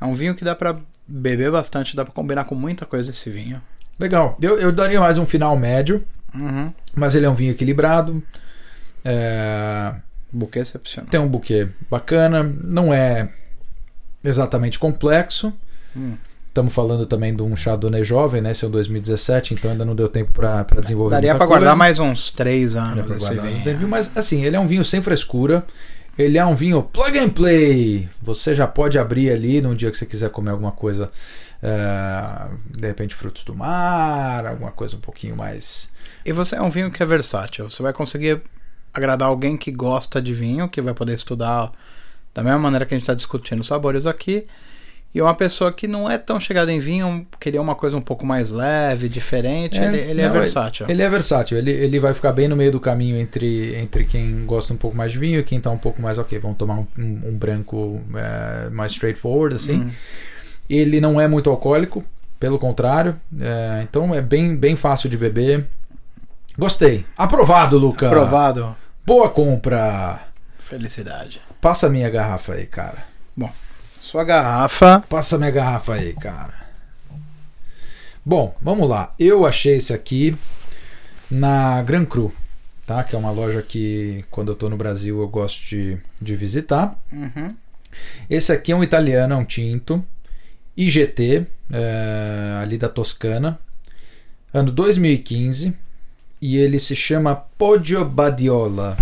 É 0.00 0.04
um 0.04 0.14
vinho 0.14 0.34
que 0.34 0.44
dá 0.44 0.54
pra 0.54 0.78
beber 1.08 1.50
bastante, 1.50 1.96
dá 1.96 2.04
pra 2.04 2.12
combinar 2.12 2.44
com 2.44 2.54
muita 2.54 2.84
coisa 2.84 3.10
esse 3.10 3.30
vinho. 3.30 3.60
Legal. 3.98 4.36
Eu, 4.40 4.58
eu 4.60 4.70
daria 4.70 5.00
mais 5.00 5.18
um 5.18 5.26
final 5.26 5.56
médio, 5.56 6.04
Uhum. 6.34 6.70
mas 6.94 7.14
ele 7.14 7.24
é 7.26 7.30
um 7.30 7.34
vinho 7.34 7.52
equilibrado. 7.52 8.22
É, 9.04 9.94
Buquê 10.30 10.58
excepcional. 10.58 11.10
tem 11.10 11.18
um 11.18 11.26
buquê 11.28 11.68
bacana. 11.90 12.42
Não 12.42 12.92
é 12.92 13.30
exatamente 14.22 14.78
complexo. 14.78 15.52
Hum. 15.96 16.16
Estamos 16.48 16.74
falando 16.74 17.06
também 17.06 17.34
de 17.34 17.42
um 17.42 17.56
Chardonnay 17.56 18.02
jovem, 18.04 18.40
né? 18.42 18.50
Esse 18.50 18.64
é 18.64 18.68
um 18.68 18.70
2017, 18.70 19.54
então 19.54 19.70
ainda 19.70 19.84
não 19.84 19.94
deu 19.94 20.08
tempo 20.08 20.32
para 20.32 20.64
desenvolver 20.82 21.14
Daria 21.14 21.34
pra 21.36 21.46
guardar 21.46 21.76
mais 21.76 21.98
uns 22.00 22.30
três 22.30 22.74
anos 22.74 23.10
esse 23.22 23.34
vinho. 23.34 23.88
Mas 23.88 24.10
assim, 24.16 24.44
ele 24.44 24.56
é 24.56 24.60
um 24.60 24.66
vinho 24.66 24.84
sem 24.84 25.00
frescura. 25.00 25.64
Ele 26.18 26.36
é 26.36 26.44
um 26.44 26.56
vinho 26.56 26.82
plug 26.82 27.16
and 27.16 27.30
play. 27.30 28.08
Você 28.20 28.52
já 28.54 28.66
pode 28.66 28.98
abrir 28.98 29.30
ali 29.30 29.60
num 29.60 29.74
dia 29.74 29.88
que 29.90 29.96
você 29.96 30.04
quiser 30.04 30.30
comer 30.30 30.50
alguma 30.50 30.72
coisa, 30.72 31.12
é, 31.62 32.48
de 32.76 32.88
repente 32.88 33.14
frutos 33.14 33.44
do 33.44 33.54
mar, 33.54 34.44
alguma 34.44 34.72
coisa 34.72 34.96
um 34.96 35.00
pouquinho 35.00 35.36
mais. 35.36 35.90
E 36.24 36.32
você 36.32 36.56
é 36.56 36.62
um 36.62 36.70
vinho 36.70 36.90
que 36.90 37.00
é 37.02 37.06
versátil. 37.06 37.70
Você 37.70 37.82
vai 37.82 37.92
conseguir 37.92 38.42
agradar 38.92 39.28
alguém 39.28 39.56
que 39.56 39.70
gosta 39.70 40.20
de 40.20 40.34
vinho, 40.34 40.68
que 40.68 40.80
vai 40.80 40.92
poder 40.92 41.14
estudar 41.14 41.70
da 42.34 42.42
mesma 42.42 42.58
maneira 42.58 42.84
que 42.84 42.94
a 42.94 42.98
gente 42.98 43.04
está 43.04 43.14
discutindo 43.14 43.62
sabores 43.62 44.04
aqui. 44.04 44.44
E 45.14 45.22
uma 45.22 45.34
pessoa 45.34 45.72
que 45.72 45.88
não 45.88 46.08
é 46.08 46.18
tão 46.18 46.38
chegada 46.38 46.70
em 46.70 46.78
vinho, 46.78 47.26
queria 47.40 47.62
uma 47.62 47.74
coisa 47.74 47.96
um 47.96 48.00
pouco 48.00 48.26
mais 48.26 48.52
leve, 48.52 49.08
diferente, 49.08 49.78
É, 49.78 49.84
ele, 49.86 49.98
ele 49.98 50.20
é 50.20 50.26
não, 50.26 50.32
versátil. 50.32 50.86
Ele 50.88 51.02
é 51.02 51.08
versátil. 51.08 51.56
Ele, 51.56 51.70
ele 51.70 51.98
vai 51.98 52.12
ficar 52.12 52.30
bem 52.32 52.46
no 52.46 52.54
meio 52.54 52.70
do 52.70 52.78
caminho 52.78 53.16
entre, 53.16 53.74
entre 53.76 54.04
quem 54.04 54.44
gosta 54.44 54.72
um 54.74 54.76
pouco 54.76 54.94
mais 54.96 55.10
de 55.10 55.18
vinho 55.18 55.40
e 55.40 55.42
quem 55.42 55.58
tá 55.60 55.70
um 55.70 55.78
pouco 55.78 56.00
mais, 56.02 56.18
ok, 56.18 56.38
vamos 56.38 56.58
tomar 56.58 56.74
um, 56.74 56.86
um- 56.98 57.20
um 57.30 57.38
branco 57.38 58.00
é, 58.14 58.68
mais 58.70 58.92
straightforward, 58.92 59.56
assim. 59.56 59.80
Hum. 59.80 59.90
Ele 60.68 61.00
não 61.00 61.18
é 61.18 61.26
muito 61.26 61.48
alcoólico, 61.48 62.04
pelo 62.38 62.58
contrário. 62.58 63.18
é, 63.40 63.80
então 63.82 64.14
é 64.14 64.20
bem, 64.20 64.54
bem 64.54 64.76
fácil 64.76 65.08
de 65.08 65.16
beber. 65.16 65.64
Gostei. 66.58 67.06
Aprovado, 67.16 67.78
Luca. 67.78 68.06
Aprovado. 68.08 68.76
Boa 69.06 69.30
compra. 69.30 70.20
Felicidade. 70.58 71.40
Passa 71.62 71.86
a 71.86 71.90
minha 71.90 72.10
garrafa 72.10 72.52
aí, 72.52 72.66
cara. 72.66 73.06
Sua 74.08 74.24
garrafa. 74.24 75.04
Passa 75.06 75.36
minha 75.36 75.50
garrafa 75.50 75.92
aí, 75.92 76.14
cara. 76.14 76.54
Bom, 78.24 78.56
vamos 78.58 78.88
lá. 78.88 79.12
Eu 79.18 79.44
achei 79.44 79.76
esse 79.76 79.92
aqui 79.92 80.34
na 81.30 81.82
Gran 81.82 82.06
Cru, 82.06 82.32
tá? 82.86 83.04
Que 83.04 83.14
é 83.14 83.18
uma 83.18 83.30
loja 83.30 83.60
que 83.60 84.24
quando 84.30 84.50
eu 84.50 84.54
tô 84.54 84.70
no 84.70 84.78
Brasil 84.78 85.20
eu 85.20 85.28
gosto 85.28 85.62
de, 85.66 85.98
de 86.22 86.34
visitar. 86.34 86.98
Uhum. 87.12 87.54
Esse 88.30 88.50
aqui 88.50 88.72
é 88.72 88.76
um 88.76 88.82
italiano, 88.82 89.34
é 89.34 89.36
um 89.36 89.44
tinto. 89.44 90.02
IGT, 90.74 91.46
é, 91.70 92.60
ali 92.62 92.78
da 92.78 92.88
Toscana. 92.88 93.60
Ano 94.54 94.72
2015. 94.72 95.76
E 96.40 96.56
ele 96.56 96.78
se 96.78 96.96
chama 96.96 97.36
Poggio 97.36 98.06
Badiola. 98.06 98.96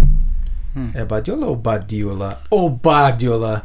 Hum. 0.75 0.91
É 0.95 1.05
Badiola 1.05 1.47
ou 1.47 1.55
Badiola? 1.55 2.43
Ou 2.51 2.69
Badiola? 2.69 3.63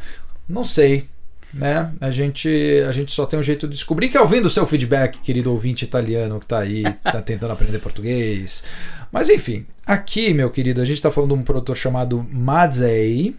Não 0.47 0.63
sei. 0.63 1.09
Né? 1.53 1.91
A, 1.99 2.09
gente, 2.09 2.49
a 2.87 2.91
gente 2.91 3.11
só 3.11 3.25
tem 3.25 3.37
um 3.39 3.43
jeito 3.43 3.67
de 3.67 3.73
descobrir 3.73 4.09
que 4.09 4.17
é 4.17 4.21
ouvindo 4.21 4.45
o 4.45 4.49
seu 4.49 4.65
feedback, 4.65 5.19
querido 5.19 5.51
ouvinte 5.51 5.83
italiano 5.83 6.39
que 6.39 6.45
tá 6.45 6.59
aí, 6.59 6.83
tá 7.03 7.19
tentando 7.23 7.51
aprender 7.51 7.79
português. 7.79 8.63
Mas 9.11 9.29
enfim, 9.29 9.65
aqui, 9.85 10.33
meu 10.33 10.49
querido, 10.49 10.81
a 10.81 10.85
gente 10.85 10.97
está 10.97 11.11
falando 11.11 11.35
de 11.35 11.41
um 11.41 11.43
produtor 11.43 11.75
chamado 11.75 12.25
Mazzei. 12.31 13.35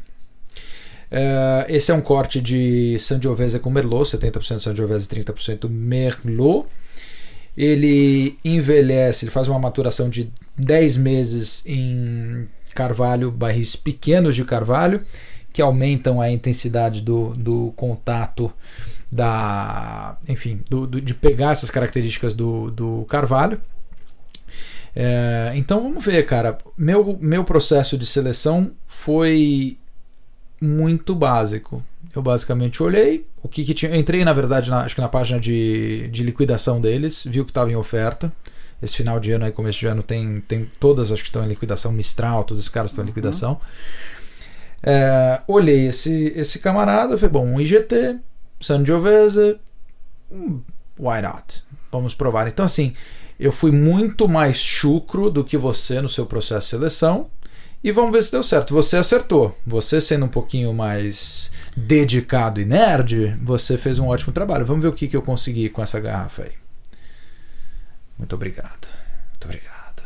É, 1.10 1.66
esse 1.68 1.90
é 1.90 1.94
um 1.94 2.00
corte 2.00 2.40
de 2.40 2.98
Sangiovese 2.98 3.58
com 3.58 3.70
Merlot, 3.70 4.16
70% 4.16 4.58
Sangiovese 4.58 5.08
e 5.10 5.22
30% 5.22 5.68
Merlot. 5.68 6.66
Ele 7.56 8.38
envelhece, 8.44 9.24
ele 9.24 9.32
faz 9.32 9.46
uma 9.46 9.58
maturação 9.58 10.08
de 10.08 10.32
10 10.56 10.96
meses 10.98 11.62
em 11.66 12.48
carvalho, 12.74 13.30
barris 13.30 13.76
pequenos 13.76 14.34
de 14.34 14.44
carvalho, 14.44 15.02
que 15.52 15.60
aumentam 15.62 16.20
a 16.20 16.30
intensidade 16.30 17.00
do, 17.00 17.30
do 17.34 17.72
contato 17.76 18.52
da, 19.10 20.16
enfim, 20.28 20.60
do, 20.70 20.86
do- 20.86 21.00
de 21.00 21.14
pegar 21.14 21.50
essas 21.52 21.70
características 21.70 22.34
do, 22.34 22.70
do 22.70 23.04
carvalho. 23.08 23.60
É, 24.94 25.52
então 25.54 25.82
vamos 25.82 26.04
ver, 26.04 26.24
cara. 26.26 26.58
Meu, 26.76 27.16
meu 27.20 27.44
processo 27.44 27.96
de 27.96 28.04
seleção 28.06 28.70
foi 28.86 29.76
muito 30.60 31.14
básico. 31.14 31.82
Eu 32.14 32.22
basicamente 32.22 32.82
olhei 32.82 33.26
o 33.42 33.48
que, 33.48 33.64
que 33.64 33.72
tinha. 33.74 33.96
Entrei, 33.96 34.24
na 34.24 34.32
verdade, 34.32 34.70
na- 34.70 34.82
acho 34.84 34.94
que 34.94 35.00
na 35.00 35.08
página 35.08 35.40
de, 35.40 36.08
de 36.08 36.22
liquidação 36.22 36.80
deles, 36.80 37.24
vi 37.26 37.40
o 37.40 37.44
que 37.44 37.50
estava 37.50 37.70
em 37.70 37.76
oferta. 37.76 38.32
Esse 38.82 38.96
final 38.96 39.20
de 39.20 39.30
ano 39.32 39.44
aí, 39.44 39.52
começo 39.52 39.78
de 39.78 39.86
ano, 39.86 40.02
tem, 40.02 40.40
tem 40.40 40.68
todas, 40.80 41.12
acho 41.12 41.22
que 41.22 41.28
estão 41.28 41.44
em 41.44 41.48
liquidação. 41.48 41.92
Mistral, 41.92 42.42
todos 42.44 42.62
os 42.64 42.68
caras 42.68 42.90
estão 42.90 43.04
em 43.04 43.06
liquidação. 43.06 43.60
É, 44.82 45.40
olhei 45.46 45.86
esse, 45.86 46.32
esse 46.34 46.58
camarada, 46.58 47.16
falei, 47.16 47.30
bom, 47.30 47.46
um 47.46 47.60
IGT, 47.60 48.18
Sangiovese, 48.60 49.58
hum, 50.30 50.60
why 50.98 51.22
not? 51.22 51.62
Vamos 51.90 52.14
provar. 52.14 52.48
Então, 52.48 52.64
assim, 52.64 52.94
eu 53.38 53.52
fui 53.52 53.70
muito 53.70 54.28
mais 54.28 54.56
chucro 54.56 55.30
do 55.30 55.44
que 55.44 55.56
você 55.56 56.00
no 56.00 56.08
seu 56.08 56.26
processo 56.26 56.66
de 56.66 56.70
seleção. 56.70 57.30
E 57.84 57.90
vamos 57.90 58.12
ver 58.12 58.22
se 58.22 58.30
deu 58.30 58.42
certo. 58.42 58.72
Você 58.74 58.96
acertou. 58.96 59.58
Você 59.66 60.00
sendo 60.00 60.26
um 60.26 60.28
pouquinho 60.28 60.72
mais 60.72 61.50
dedicado 61.76 62.60
e 62.60 62.64
nerd, 62.64 63.36
você 63.42 63.76
fez 63.76 63.98
um 63.98 64.06
ótimo 64.06 64.32
trabalho. 64.32 64.64
Vamos 64.64 64.82
ver 64.82 64.88
o 64.88 64.92
que, 64.92 65.08
que 65.08 65.16
eu 65.16 65.22
consegui 65.22 65.68
com 65.68 65.82
essa 65.82 65.98
garrafa 65.98 66.44
aí. 66.44 66.52
Muito 68.16 68.36
obrigado. 68.36 68.86
Muito 69.30 69.44
obrigado. 69.44 70.04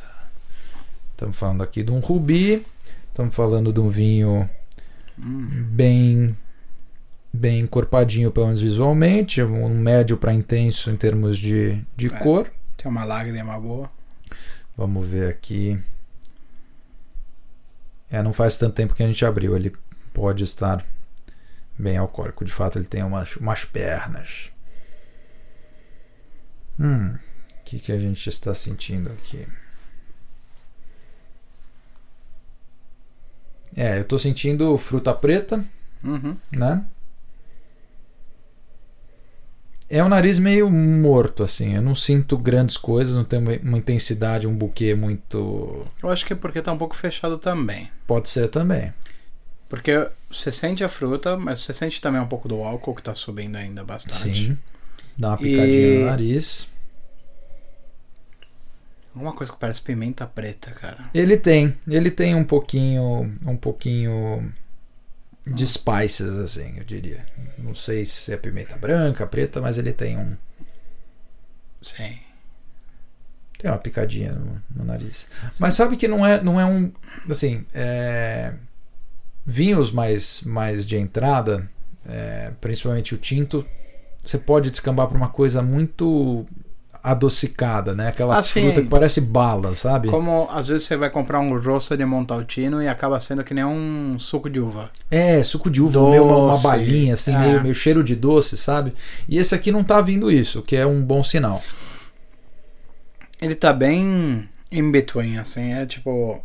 Estamos 1.12 1.36
falando 1.36 1.62
aqui 1.62 1.82
de 1.82 1.92
um 1.92 2.00
rubi. 2.00 2.64
Estamos 3.10 3.34
falando 3.34 3.72
de 3.72 3.80
um 3.80 3.90
vinho 3.90 4.48
bem 5.18 6.36
bem 7.32 7.60
encorpadinho, 7.60 8.30
pelo 8.32 8.46
menos 8.46 8.62
visualmente, 8.62 9.42
um 9.42 9.68
médio 9.78 10.16
para 10.16 10.32
intenso 10.32 10.90
em 10.90 10.96
termos 10.96 11.36
de, 11.38 11.82
de 11.94 12.06
É. 12.06 12.18
cor. 12.18 12.50
Tem 12.76 12.90
uma 12.90 13.04
lágrima 13.04 13.58
boa. 13.60 13.90
Vamos 14.76 15.06
ver 15.06 15.28
aqui. 15.30 15.78
É, 18.10 18.22
não 18.22 18.32
faz 18.32 18.56
tanto 18.56 18.74
tempo 18.74 18.94
que 18.94 19.02
a 19.02 19.06
gente 19.06 19.24
abriu. 19.24 19.54
Ele 19.54 19.72
pode 20.14 20.44
estar 20.44 20.84
bem 21.78 21.98
alcoólico. 21.98 22.44
De 22.44 22.52
fato, 22.52 22.78
ele 22.78 22.86
tem 22.86 23.02
umas, 23.02 23.36
umas 23.36 23.64
pernas. 23.66 24.50
Hum, 26.78 27.14
o 27.14 27.64
que, 27.64 27.78
que 27.78 27.92
a 27.92 27.98
gente 27.98 28.28
está 28.28 28.54
sentindo 28.54 29.10
aqui? 29.10 29.46
É, 33.76 33.98
eu 33.98 34.02
estou 34.02 34.18
sentindo 34.18 34.76
fruta 34.78 35.12
preta, 35.12 35.62
Uhum. 36.02 36.36
né? 36.50 36.82
É 39.88 40.02
um 40.02 40.08
nariz 40.08 40.38
meio 40.40 40.68
morto, 40.70 41.44
assim. 41.44 41.76
Eu 41.76 41.82
não 41.82 41.94
sinto 41.94 42.36
grandes 42.36 42.76
coisas, 42.76 43.14
não 43.14 43.22
tem 43.22 43.38
uma- 43.38 43.52
uma 43.62 43.78
intensidade, 43.78 44.46
um 44.46 44.56
buquê 44.56 44.94
muito. 44.96 45.86
Eu 46.02 46.10
acho 46.10 46.26
que 46.26 46.32
é 46.32 46.36
porque 46.36 46.60
tá 46.60 46.72
um 46.72 46.78
pouco 46.78 46.96
fechado 46.96 47.38
também. 47.38 47.88
Pode 48.06 48.28
ser 48.28 48.48
também. 48.48 48.92
Porque 49.68 50.08
você 50.30 50.50
sente 50.50 50.82
a 50.82 50.88
fruta, 50.88 51.36
mas 51.36 51.60
você 51.60 51.72
sente 51.72 52.00
também 52.00 52.20
um 52.20 52.26
pouco 52.26 52.48
do 52.48 52.62
álcool 52.64 52.94
que 52.96 53.02
tá 53.02 53.14
subindo 53.14 53.56
ainda 53.56 53.84
bastante. 53.84 54.18
Sim. 54.34 54.58
Dá 55.16 55.28
uma 55.30 55.38
picadinha 55.38 55.68
E- 55.86 55.98
no 56.00 56.06
nariz. 56.06 56.68
Alguma 59.16 59.32
coisa 59.32 59.50
que 59.50 59.58
parece 59.58 59.80
pimenta 59.80 60.26
preta, 60.26 60.72
cara. 60.72 61.08
Ele 61.14 61.38
tem, 61.38 61.74
ele 61.88 62.10
tem 62.10 62.34
um 62.34 62.44
pouquinho, 62.44 63.34
um 63.46 63.56
pouquinho 63.56 64.52
de 65.46 65.66
spices, 65.66 66.36
assim, 66.36 66.74
eu 66.76 66.84
diria. 66.84 67.24
Não 67.56 67.72
sei 67.74 68.04
se 68.04 68.30
é 68.30 68.36
pimenta 68.36 68.76
branca, 68.76 69.26
preta, 69.26 69.58
mas 69.58 69.78
ele 69.78 69.94
tem 69.94 70.18
um, 70.18 70.36
Sim. 71.80 72.18
tem 73.56 73.70
uma 73.70 73.78
picadinha 73.78 74.32
no, 74.32 74.62
no 74.74 74.84
nariz. 74.84 75.26
Mas 75.58 75.72
sabe 75.72 75.96
que 75.96 76.06
não 76.06 76.26
é, 76.26 76.42
não 76.42 76.60
é 76.60 76.66
um, 76.66 76.92
assim, 77.30 77.64
é, 77.72 78.52
vinhos 79.46 79.90
mais, 79.90 80.42
mais 80.42 80.84
de 80.84 80.98
entrada, 80.98 81.66
é, 82.04 82.52
principalmente 82.60 83.14
o 83.14 83.18
tinto, 83.18 83.66
você 84.22 84.36
pode 84.36 84.70
descambar 84.70 85.08
para 85.08 85.16
uma 85.16 85.30
coisa 85.30 85.62
muito 85.62 86.44
adocicada, 87.10 87.94
né? 87.94 88.08
Aquela 88.08 88.36
Assim, 88.38 88.62
fruta 88.62 88.82
que 88.82 88.88
parece 88.88 89.20
bala, 89.20 89.76
sabe? 89.76 90.08
Como 90.08 90.48
às 90.50 90.66
vezes 90.68 90.86
você 90.86 90.96
vai 90.96 91.08
comprar 91.08 91.38
um 91.40 91.56
rosto 91.58 91.96
de 91.96 92.04
Montaltino 92.04 92.82
e 92.82 92.88
acaba 92.88 93.20
sendo 93.20 93.44
que 93.44 93.54
nem 93.54 93.64
um 93.64 94.18
suco 94.18 94.50
de 94.50 94.58
uva. 94.58 94.90
É, 95.10 95.42
suco 95.44 95.70
de 95.70 95.80
uva, 95.80 96.10
meio 96.10 96.24
uma, 96.24 96.36
uma 96.36 96.58
balinha, 96.58 97.14
assim, 97.14 97.34
É. 97.34 97.38
meio, 97.38 97.62
meio 97.62 97.74
cheiro 97.74 98.02
de 98.02 98.16
doce, 98.16 98.56
sabe? 98.56 98.92
E 99.28 99.38
esse 99.38 99.54
aqui 99.54 99.70
não 99.70 99.84
tá 99.84 100.00
vindo 100.00 100.30
isso, 100.30 100.62
que 100.62 100.74
é 100.74 100.84
um 100.86 101.00
bom 101.02 101.22
sinal. 101.22 101.62
Ele 103.40 103.54
tá 103.54 103.72
bem 103.72 104.48
in 104.72 104.90
between, 104.90 105.38
assim, 105.38 105.72
é 105.72 105.86
tipo. 105.86 106.42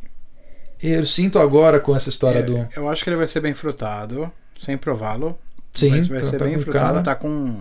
Eu 0.82 1.06
sinto 1.06 1.40
agora 1.40 1.80
com 1.80 1.96
essa 1.96 2.10
história 2.10 2.40
eu, 2.40 2.46
do. 2.46 2.68
eu 2.76 2.90
acho 2.90 3.04
que 3.04 3.10
ele 3.10 3.18
vai 3.18 3.28
ser 3.28 3.40
bem 3.40 3.54
frutado, 3.54 4.32
sem 4.60 4.78
prová-lo. 4.78 5.38
Sim, 5.72 5.92
mas 5.92 6.08
vai 6.08 6.20
tá- 6.20 6.26
ser 6.26 6.38
tá 6.38 6.46
bem 6.46 6.58
frutado, 6.60 6.86
cara. 6.94 7.02
tá 7.02 7.16
com. 7.16 7.58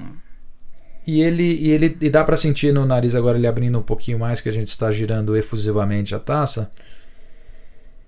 E 1.10 1.22
ele, 1.22 1.42
e 1.42 1.70
ele 1.72 1.96
e 2.00 2.08
dá 2.08 2.22
pra 2.22 2.36
sentir 2.36 2.72
no 2.72 2.86
nariz 2.86 3.16
agora 3.16 3.36
ele 3.36 3.48
abrindo 3.48 3.76
um 3.76 3.82
pouquinho 3.82 4.16
mais, 4.16 4.40
que 4.40 4.48
a 4.48 4.52
gente 4.52 4.68
está 4.68 4.92
girando 4.92 5.36
efusivamente 5.36 6.14
a 6.14 6.20
taça. 6.20 6.70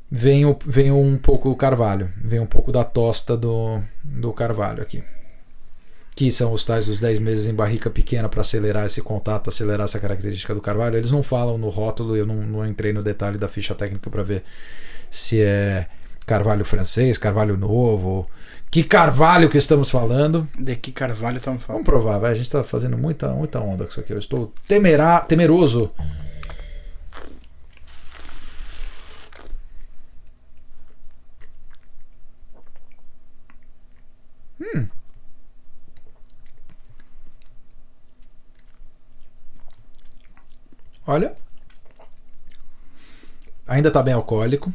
Vem, 0.08 0.46
o, 0.46 0.56
vem 0.64 0.92
um 0.92 1.18
pouco 1.18 1.50
o 1.50 1.56
carvalho, 1.56 2.12
vem 2.22 2.38
um 2.38 2.46
pouco 2.46 2.70
da 2.70 2.84
tosta 2.84 3.36
do, 3.36 3.80
do 4.04 4.32
carvalho 4.32 4.80
aqui. 4.80 5.02
Que 6.14 6.30
são 6.30 6.52
os 6.52 6.64
tais 6.64 6.86
dos 6.86 7.00
10 7.00 7.18
meses 7.18 7.48
em 7.48 7.54
barrica 7.54 7.90
pequena 7.90 8.28
para 8.28 8.42
acelerar 8.42 8.86
esse 8.86 9.02
contato, 9.02 9.50
acelerar 9.50 9.82
essa 9.82 9.98
característica 9.98 10.54
do 10.54 10.60
carvalho. 10.60 10.96
Eles 10.96 11.10
não 11.10 11.24
falam 11.24 11.58
no 11.58 11.70
rótulo, 11.70 12.14
eu 12.14 12.24
não, 12.24 12.36
não 12.36 12.64
entrei 12.64 12.92
no 12.92 13.02
detalhe 13.02 13.36
da 13.36 13.48
ficha 13.48 13.74
técnica 13.74 14.08
para 14.10 14.22
ver 14.22 14.44
se 15.10 15.40
é 15.40 15.88
carvalho 16.24 16.64
francês, 16.64 17.18
carvalho 17.18 17.56
novo. 17.56 18.28
Que 18.72 18.82
carvalho 18.82 19.50
que 19.50 19.58
estamos 19.58 19.90
falando? 19.90 20.48
De 20.58 20.76
que 20.76 20.92
carvalho 20.92 21.36
estamos 21.36 21.62
falando? 21.62 21.84
Vamos 21.84 21.86
provar, 21.86 22.18
vai. 22.18 22.32
A 22.32 22.34
gente 22.34 22.48
tá 22.50 22.64
fazendo 22.64 22.96
muita, 22.96 23.28
muita 23.28 23.60
onda 23.60 23.84
com 23.84 23.90
isso 23.90 24.00
aqui. 24.00 24.14
Eu 24.14 24.18
estou 24.18 24.50
temerá, 24.66 25.20
temeroso. 25.20 25.92
Hum. 34.58 34.88
Olha. 41.06 41.36
Ainda 43.66 43.90
tá 43.90 44.02
bem 44.02 44.14
alcoólico. 44.14 44.72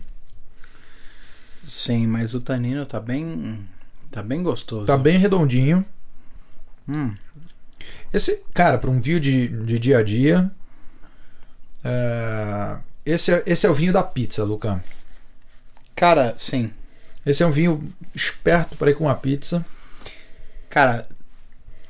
Sim, 1.63 2.06
mas 2.06 2.36
o 2.36 2.42
tanino 2.42 2.86
tá 2.86 3.00
bem. 3.00 3.68
Tá 4.11 4.23
bem 4.23 4.41
gostoso. 4.43 4.85
Tá 4.85 4.97
bem 4.97 5.17
redondinho. 5.17 5.85
Hum, 6.87 7.13
Esse, 8.13 8.41
cara, 8.53 8.77
para 8.77 8.89
um 8.89 8.99
vinho 9.01 9.19
de, 9.19 9.47
de 9.65 9.77
dia 9.79 9.97
a 9.99 10.03
dia. 10.03 10.49
é, 11.83 12.77
esse, 13.05 13.31
é, 13.33 13.43
esse 13.45 13.65
é 13.65 13.69
o 13.69 13.73
vinho 13.73 13.93
da 13.93 14.03
pizza, 14.03 14.43
Luca. 14.43 14.83
Cara, 15.95 16.33
sim. 16.37 16.71
Esse 17.25 17.43
é 17.43 17.45
um 17.45 17.51
vinho 17.51 17.93
esperto 18.15 18.77
para 18.77 18.89
ir 18.91 18.95
com 18.95 19.05
uma 19.05 19.15
pizza. 19.15 19.65
Cara, 20.69 21.07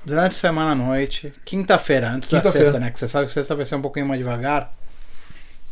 durante 0.05 0.31
a 0.36 0.39
semana 0.39 0.71
à 0.71 0.75
noite, 0.75 1.33
quinta-feira, 1.45 2.09
antes 2.09 2.29
da 2.31 2.39
Quinta-feira. 2.39 2.65
sexta, 2.67 2.79
né? 2.79 2.91
Que 2.91 3.00
você 3.00 3.07
sabe 3.07 3.27
que 3.27 3.33
sexta 3.33 3.55
vai 3.55 3.65
ser 3.65 3.75
um 3.75 3.81
pouquinho 3.81 4.07
mais 4.07 4.19
devagar. 4.19 4.74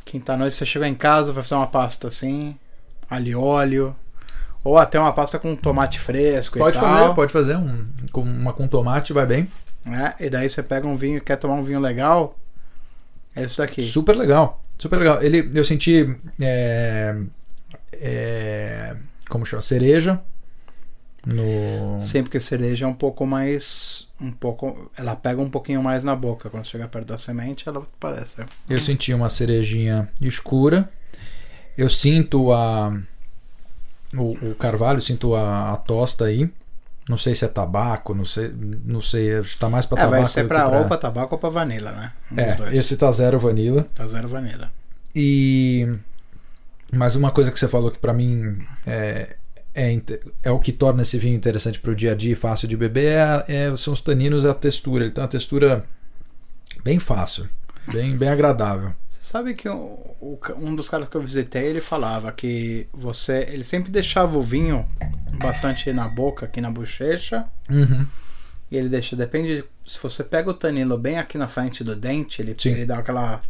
Quinta-noite 0.03 0.55
você 0.55 0.65
chega 0.65 0.87
em 0.87 0.93
casa, 0.95 1.31
vai 1.33 1.43
fazer 1.43 1.55
uma 1.55 1.65
pasta 1.67 2.07
assim, 2.07 2.55
alho 3.09 3.27
e 3.27 3.35
óleo. 3.35 3.95
Ou 4.65 4.79
até 4.79 5.00
uma 5.00 5.13
pasta 5.13 5.38
com 5.38 5.55
tomate 5.55 6.00
fresco 6.00 6.57
Pode 6.57 6.75
e 6.75 6.81
tal. 6.81 6.89
fazer, 6.89 7.13
pode 7.13 7.31
fazer. 7.31 7.55
Um, 7.55 7.86
com, 8.12 8.22
uma 8.22 8.51
com 8.51 8.67
tomate 8.67 9.13
vai 9.13 9.27
bem. 9.27 9.48
né? 9.86 10.15
E 10.19 10.27
daí 10.27 10.50
você 10.50 10.63
pega 10.63 10.88
um 10.88 10.98
vinho, 10.98 11.22
quer 11.22 11.36
tomar 11.36 11.53
um 11.53 11.62
vinho 11.63 11.79
legal. 11.79 12.36
É 13.36 13.43
isso 13.43 13.60
daqui. 13.60 13.84
Super 13.84 14.15
legal. 14.15 14.63
Super 14.79 14.98
legal. 14.98 15.22
Ele, 15.22 15.51
eu 15.53 15.63
senti. 15.63 16.17
é, 16.41 17.15
é, 17.93 18.95
como 19.29 19.45
chama? 19.45 19.62
Cereja. 19.62 20.19
No. 21.25 22.00
Sempre 22.00 22.31
que 22.31 22.39
cereja 22.39 22.86
é 22.86 22.88
um 22.88 22.93
pouco 22.93 23.24
mais. 23.24 24.07
Um 24.19 24.31
pouco. 24.31 24.91
Ela 24.98 25.15
pega 25.15 25.39
um 25.41 25.50
pouquinho 25.50 25.84
mais 25.84 26.03
na 26.03 26.15
boca. 26.15 26.50
Quando 26.50 26.65
chega 26.65 26.88
perto 26.88 27.07
da 27.07 27.17
semente, 27.19 27.69
ela 27.69 27.86
parece. 27.99 28.38
Eu 28.67 28.80
senti 28.80 29.13
uma 29.13 29.30
cerejinha 29.30 30.10
escura. 30.19 30.89
Eu 31.78 31.88
sinto 31.89 32.51
a. 32.51 32.99
O, 34.17 34.32
o 34.51 34.56
carvalho, 34.56 35.01
sinto 35.01 35.36
a, 35.36 35.73
a 35.73 35.78
tosta 35.78 36.25
aí. 36.25 36.49
Não 37.08 37.17
sei 37.17 37.36
se 37.36 37.45
é 37.45 37.47
tabaco, 37.47 38.13
não 38.15 38.25
sei. 38.25 38.51
Não 38.86 39.01
sei. 39.01 39.39
Está 39.39 39.69
mais 39.69 39.86
para 39.86 39.99
É, 39.99 40.04
tabaco. 40.06 40.21
vai 40.23 40.32
ser 40.32 40.43
do 40.43 40.47
pra, 40.47 40.67
ou 40.69 40.86
pra 40.86 40.97
tabaco 40.97 41.36
ou 41.36 41.39
pra 41.39 41.49
vanila, 41.49 41.91
né? 41.91 42.12
Um 42.32 42.39
É, 42.39 42.56
dois. 42.56 42.75
esse 42.75 42.97
tá 42.97 43.12
zero 43.12 43.39
vanilla. 43.39 43.86
Tá 43.93 44.08
zero 44.08 44.28
vanila. 44.28 44.71
E. 45.15 45.88
Mas 46.91 47.15
uma 47.15 47.32
coisa 47.32 47.51
que 47.51 47.60
você 47.60 47.67
falou 47.67 47.91
que 47.91 47.97
pra 47.99 48.13
mim 48.13 48.58
é, 48.86 49.36
é, 49.73 49.99
é 50.43 50.51
o 50.51 50.60
que 50.60 50.71
torna 50.71 51.01
esse 51.01 51.17
vinho 51.17 51.36
interessante 51.36 51.80
pro 51.80 51.95
dia 51.95 52.13
a 52.13 52.15
dia 52.15 52.32
e 52.32 52.36
fácil 52.36 52.67
de 52.67 52.78
beber 52.78 53.12
é, 53.12 53.45
é- 53.47 53.78
são 53.78 53.93
os 53.93 54.01
taninos 54.01 54.43
e 54.43 54.47
a 54.47 54.54
textura. 54.54 55.04
Ele 55.04 55.12
tem 55.12 55.21
uma 55.23 55.28
textura 55.28 55.84
bem 56.84 56.97
fácil, 56.99 57.47
bem, 57.91 58.15
bem 58.15 58.30
agradável. 58.30 58.93
Sabe 59.25 59.55
que 59.55 59.67
ca- 59.67 60.53
um 60.55 60.75
dos 60.75 60.88
caras 60.88 61.07
que 61.07 61.17
eu 61.17 61.21
visitei, 61.21 61.63
ele 61.65 61.81
falava 61.81 62.31
que 62.31 62.88
você. 62.93 63.47
Ele 63.49 63.63
sempre 63.63 63.89
deixava 63.91 64.38
o 64.38 64.41
vinho 64.41 64.88
bastante 65.41 65.91
na 65.91 66.07
boca, 66.07 66.45
aqui 66.45 66.61
na 66.61 66.69
bochecha. 66.69 67.43
Uhum. 67.67 68.05
E 68.69 68.77
ele 68.77 68.88
deixa, 68.88 69.15
depende. 69.15 69.63
Se 69.83 69.97
você 69.99 70.23
pega 70.23 70.51
o 70.51 70.53
tanino 70.53 70.95
bem 70.95 71.17
aqui 71.17 71.39
na 71.39 71.47
frente 71.47 71.83
do 71.83 71.95
dente, 71.95 72.39
ele, 72.39 72.53
Sim. 72.55 72.73
ele 72.73 72.85
dá 72.85 72.99
aquela. 72.99 73.41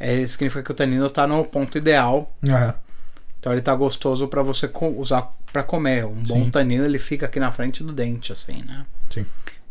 É, 0.00 0.26
significa 0.26 0.62
que 0.62 0.70
o 0.70 0.74
tanino 0.74 1.10
tá 1.10 1.26
no 1.26 1.44
ponto 1.44 1.76
ideal. 1.76 2.34
Aham. 2.48 2.74
Então 3.38 3.52
ele 3.52 3.60
tá 3.60 3.74
gostoso 3.74 4.26
pra 4.28 4.42
você 4.42 4.70
usar 4.96 5.30
pra 5.52 5.62
comer. 5.62 6.06
Um 6.06 6.14
bom 6.22 6.44
Sim. 6.44 6.50
tanino 6.50 6.82
ele 6.82 6.98
fica 6.98 7.26
aqui 7.26 7.38
na 7.38 7.52
frente 7.52 7.84
do 7.84 7.92
dente, 7.92 8.32
assim, 8.32 8.62
né? 8.66 8.86
Sim. 9.10 9.26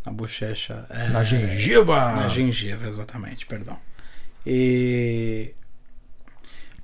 Na 0.05 0.11
bochecha. 0.11 0.85
é, 0.91 1.07
Na 1.09 1.23
gengiva! 1.23 2.11
Na 2.11 2.27
gengiva, 2.27 2.87
exatamente, 2.87 3.47
perdão. 3.47 3.79
E. 4.45 5.53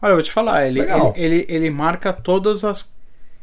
Olha, 0.01 0.11
eu 0.11 0.15
vou 0.15 0.23
te 0.23 0.31
falar, 0.31 0.65
ele, 0.67 0.79
ele, 0.81 1.13
ele, 1.15 1.45
ele 1.49 1.69
marca 1.69 2.13
todas 2.13 2.63
as. 2.63 2.91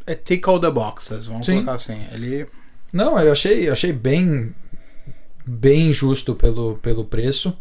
É 0.07 0.15
tick 0.15 0.47
all 0.49 0.61
the 0.61 0.71
boxes, 0.71 1.27
vamos 1.27 1.47
Sim. 1.47 1.55
colocar 1.55 1.75
assim. 1.75 2.07
Ele. 2.13 2.47
Não, 2.93 3.19
eu 3.19 3.33
achei, 3.33 3.69
achei 3.69 3.93
bem 3.93 4.55
bem 5.47 5.93
justo 5.93 6.35
pelo, 6.35 6.77
pelo 6.77 7.05
preço. 7.05 7.57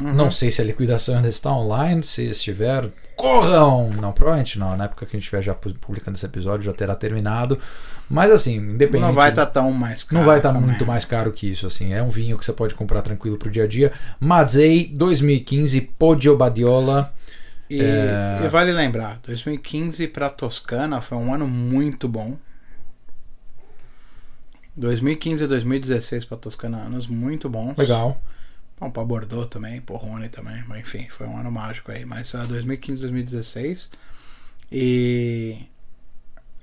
Uhum. 0.00 0.12
Não 0.12 0.30
sei 0.30 0.50
se 0.50 0.60
a 0.60 0.64
liquidação 0.64 1.16
ainda 1.16 1.28
está 1.28 1.52
online, 1.52 2.02
se 2.02 2.24
estiver, 2.28 2.90
corram! 3.14 3.90
Não, 3.92 4.12
provavelmente 4.12 4.58
não. 4.58 4.76
Na 4.76 4.84
época 4.84 5.06
que 5.06 5.14
a 5.14 5.16
gente 5.16 5.22
estiver 5.24 5.40
já 5.42 5.54
pu- 5.54 5.72
publicando 5.74 6.16
esse 6.16 6.26
episódio 6.26 6.64
já 6.64 6.72
terá 6.72 6.96
terminado. 6.96 7.58
Mas 8.08 8.30
assim, 8.30 8.56
independente. 8.56 9.06
Não 9.06 9.12
vai 9.14 9.30
estar 9.30 9.46
tão 9.46 9.72
mais 9.72 10.04
caro. 10.04 10.18
Não 10.18 10.26
vai 10.26 10.36
estar 10.36 10.52
também. 10.52 10.68
muito 10.68 10.84
mais 10.86 11.04
caro 11.04 11.32
que 11.32 11.50
isso, 11.50 11.66
assim. 11.66 11.92
É 11.94 12.02
um 12.02 12.10
vinho 12.10 12.38
que 12.38 12.44
você 12.44 12.52
pode 12.52 12.74
comprar 12.74 13.02
tranquilo 13.02 13.38
pro 13.38 13.50
dia 13.50 13.64
a 13.64 13.66
dia. 13.66 13.92
Mazei 14.20 14.86
2015 14.94 15.80
Poggio 15.98 16.36
Badiola. 16.36 17.12
E, 17.68 17.80
É. 17.80 18.42
e 18.44 18.48
vale 18.48 18.72
lembrar, 18.72 19.18
2015 19.22 20.06
para 20.08 20.28
Toscana 20.28 21.00
foi 21.00 21.16
um 21.16 21.32
ano 21.32 21.48
muito 21.48 22.06
bom. 22.06 22.36
2015 24.76 25.44
e 25.44 25.46
2016 25.46 26.24
para 26.24 26.36
Toscana, 26.36 26.78
anos 26.78 27.06
muito 27.06 27.48
bons. 27.48 27.76
Legal. 27.76 28.20
Bom, 28.78 28.90
para 28.90 29.04
Bordeaux 29.04 29.48
também, 29.48 29.80
por 29.80 29.96
Rony 29.96 30.28
também, 30.28 30.62
mas 30.66 30.80
enfim, 30.80 31.06
foi 31.08 31.26
um 31.26 31.38
ano 31.38 31.50
mágico 31.50 31.92
aí. 31.92 32.04
Mas 32.04 32.34
uh, 32.34 32.38
2015 32.46 33.00
2016. 33.00 33.90
E 34.70 35.56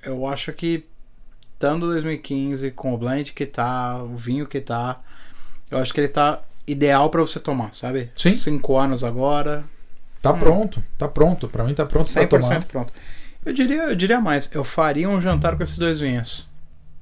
eu 0.04 0.26
acho 0.26 0.52
que 0.52 0.84
estando 1.62 1.86
2015 1.86 2.72
com 2.72 2.92
o 2.92 2.98
blend 2.98 3.32
que 3.32 3.46
tá, 3.46 4.02
o 4.02 4.16
vinho 4.16 4.46
que 4.48 4.60
tá, 4.60 5.00
eu 5.70 5.78
acho 5.78 5.94
que 5.94 6.00
ele 6.00 6.08
tá 6.08 6.40
ideal 6.66 7.08
para 7.08 7.20
você 7.20 7.38
tomar, 7.38 7.72
sabe? 7.72 8.10
Sim. 8.16 8.32
Cinco 8.32 8.76
anos 8.76 9.04
agora, 9.04 9.64
Tá 10.20 10.32
pronto, 10.32 10.80
tá 10.96 11.08
pronto. 11.08 11.48
Pra 11.48 11.64
mim 11.64 11.74
tá 11.74 11.84
pronto 11.84 12.08
100% 12.08 12.28
tomar. 12.28 12.64
pronto. 12.64 12.92
Eu 13.44 13.52
diria, 13.52 13.82
eu 13.88 13.96
diria 13.96 14.20
mais, 14.20 14.48
eu 14.54 14.62
faria 14.62 15.08
um 15.08 15.20
jantar 15.20 15.56
com 15.56 15.64
esses 15.64 15.76
dois 15.76 15.98
vinhos. 15.98 16.46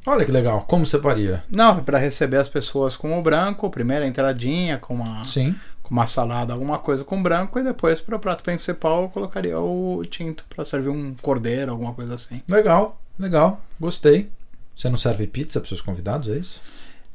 Olha 0.06 0.24
que 0.24 0.32
legal. 0.32 0.62
Como 0.62 0.86
você 0.86 0.98
faria? 0.98 1.44
Não, 1.50 1.84
para 1.84 1.98
receber 1.98 2.38
as 2.38 2.48
pessoas 2.48 2.96
com 2.96 3.18
o 3.18 3.22
branco, 3.22 3.68
primeiro 3.68 4.06
a 4.06 4.08
entradinha 4.08 4.78
com 4.78 4.94
uma, 4.94 5.22
Sim. 5.26 5.54
com 5.82 5.90
uma 5.90 6.06
salada, 6.06 6.54
alguma 6.54 6.78
coisa 6.78 7.04
com 7.04 7.22
branco, 7.22 7.58
e 7.58 7.62
depois 7.62 8.00
para 8.00 8.16
o 8.16 8.18
prato 8.18 8.42
principal 8.42 9.02
eu 9.02 9.08
colocaria 9.10 9.58
o 9.60 10.02
tinto 10.06 10.46
para 10.48 10.64
servir 10.64 10.88
um 10.88 11.14
cordeiro, 11.20 11.72
alguma 11.72 11.92
coisa 11.92 12.14
assim. 12.14 12.40
Legal, 12.48 12.98
legal. 13.18 13.60
Gostei. 13.78 14.30
Você 14.80 14.88
não 14.88 14.96
serve 14.96 15.26
pizza 15.26 15.60
pros 15.60 15.68
seus 15.68 15.82
convidados, 15.82 16.30
é 16.30 16.38
isso? 16.38 16.62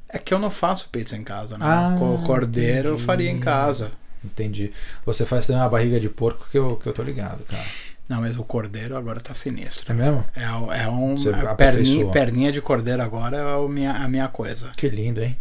É 0.07 0.19
que 0.19 0.31
eu 0.31 0.37
não 0.37 0.51
faço 0.51 0.87
pizza 0.89 1.17
em 1.17 1.23
casa, 1.23 1.57
né? 1.57 1.65
Ah, 1.67 1.97
o 1.99 2.23
cordeiro 2.23 2.89
eu 2.89 2.93
entendi. 2.93 3.03
faria 3.03 3.31
em 3.31 3.39
casa. 3.39 3.91
Entendi. 4.23 4.71
Você 5.03 5.25
faz 5.25 5.47
também 5.47 5.63
uma 5.63 5.69
barriga 5.69 5.99
de 5.99 6.07
porco 6.07 6.45
que 6.51 6.59
eu, 6.59 6.75
que 6.75 6.85
eu 6.85 6.93
tô 6.93 7.01
ligado, 7.01 7.43
cara. 7.45 7.65
Não, 8.07 8.21
mas 8.21 8.37
o 8.37 8.43
cordeiro 8.43 8.95
agora 8.95 9.19
tá 9.19 9.33
sinistro. 9.33 9.91
É 9.91 9.95
mesmo? 9.95 10.23
É, 10.35 10.43
é 10.83 10.87
um 10.87 11.15
a 11.43 11.55
perninha, 11.55 12.07
perninha 12.11 12.51
de 12.51 12.61
cordeiro 12.61 13.01
agora 13.01 13.37
é 13.37 13.55
o 13.55 13.67
minha, 13.67 13.93
a 13.93 14.07
minha 14.07 14.27
coisa. 14.27 14.71
Que 14.77 14.87
lindo, 14.87 15.23
hein? 15.23 15.35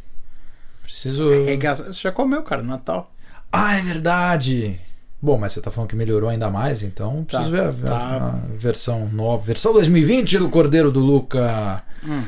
Preciso. 0.82 1.28
Você 1.28 1.92
já 1.92 2.10
comeu, 2.10 2.42
cara, 2.42 2.62
no 2.62 2.70
Natal? 2.70 3.12
Ah, 3.52 3.76
é 3.76 3.82
verdade! 3.82 4.80
Bom, 5.24 5.38
mas 5.38 5.52
você 5.52 5.62
tá 5.62 5.70
falando 5.70 5.88
que 5.88 5.96
melhorou 5.96 6.28
ainda 6.28 6.50
mais, 6.50 6.82
então 6.82 7.24
Tá, 7.24 7.38
preciso 7.38 7.50
ver 7.50 7.62
a, 7.62 7.70
a- 7.70 7.72
tá. 7.72 8.26
a 8.26 8.30
versão 8.58 9.08
nova, 9.10 9.42
versão 9.42 9.72
2020 9.72 10.38
do 10.38 10.50
Cordeiro 10.50 10.92
do 10.92 11.00
Luca. 11.00 11.82
Hum. 12.06 12.24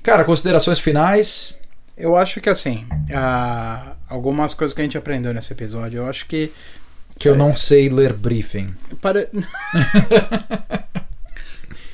Cara, 0.00 0.22
considerações 0.24 0.78
finais. 0.78 1.58
Eu 1.96 2.16
acho 2.16 2.40
que 2.40 2.48
assim, 2.48 2.86
algumas 4.08 4.54
coisas 4.54 4.72
que 4.72 4.80
a 4.80 4.84
gente 4.84 4.96
aprendeu 4.96 5.34
nesse 5.34 5.52
episódio, 5.52 5.98
eu 5.98 6.08
acho 6.08 6.24
que 6.26 6.52
Que 7.18 7.28
eu 7.28 7.34
não 7.36 7.56
sei 7.56 7.88
ler 7.88 8.12
briefing. 8.12 8.72
Para... 9.02 9.26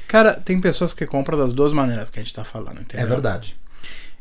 Cara, 0.07 0.35
tem 0.35 0.61
pessoas 0.61 0.93
que 0.93 1.07
compram 1.07 1.39
das 1.39 1.55
duas 1.55 1.73
maneiras 1.73 2.11
que 2.11 2.21
a 2.21 2.23
gente 2.23 2.35
tá 2.35 2.45
falando, 2.45 2.83
entendeu? 2.83 3.07
É 3.07 3.09
verdade. 3.09 3.57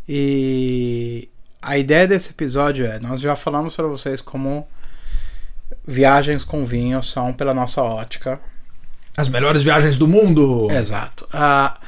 E 0.08 1.28
a 1.62 1.78
ideia 1.78 2.08
desse 2.08 2.30
episódio 2.30 2.86
é, 2.86 3.00
nós 3.00 3.20
já 3.20 3.36
falamos 3.36 3.76
para 3.76 3.88
vocês 3.88 4.22
como 4.22 4.66
viagens 5.86 6.44
com 6.44 6.66
vinho 6.66 7.02
são 7.04 7.34
pela 7.34 7.54
nossa 7.54 7.82
ótica. 7.82 8.40
As 9.18 9.28
melhores 9.28 9.62
viagens 9.62 9.98
do 9.98 10.08
mundo! 10.08 10.70
Exato. 10.72 11.28
Ah, 11.34 11.80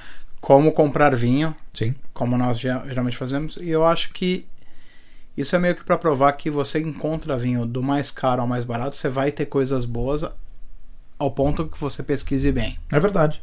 como 0.42 0.72
comprar 0.72 1.16
vinho, 1.16 1.56
Sim. 1.74 1.96
como 2.14 2.38
nós 2.38 2.60
ge- 2.60 2.68
geralmente 2.88 3.16
fazemos. 3.18 3.58
E 3.58 3.70
eu 3.70 3.86
acho 3.86 4.12
que 4.12 4.46
isso 5.38 5.56
é 5.56 5.60
meio 5.60 5.76
que 5.76 5.84
para 5.84 5.98
provar 5.98 6.34
que 6.34 6.50
você 6.50 6.80
encontra 6.80 7.38
vinho 7.38 7.66
do 7.66 7.82
mais 7.82 8.12
caro 8.12 8.42
ao 8.42 8.48
mais 8.48 8.66
barato, 8.66 8.96
você 8.96 9.08
vai 9.10 9.32
ter 9.32 9.46
coisas 9.46 9.86
boas 9.86 10.26
ao 11.18 11.32
ponto 11.32 11.68
que 11.68 11.80
você 11.80 12.04
pesquise 12.04 12.52
bem. 12.52 12.78
É 12.92 13.00
verdade. 13.00 13.42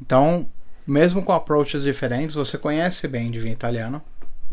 Então, 0.00 0.46
mesmo 0.86 1.22
com 1.22 1.32
approaches 1.32 1.82
diferentes, 1.82 2.36
você 2.36 2.56
conhece 2.56 3.08
bem 3.08 3.30
de 3.30 3.40
vinho 3.40 3.52
italiano. 3.52 4.00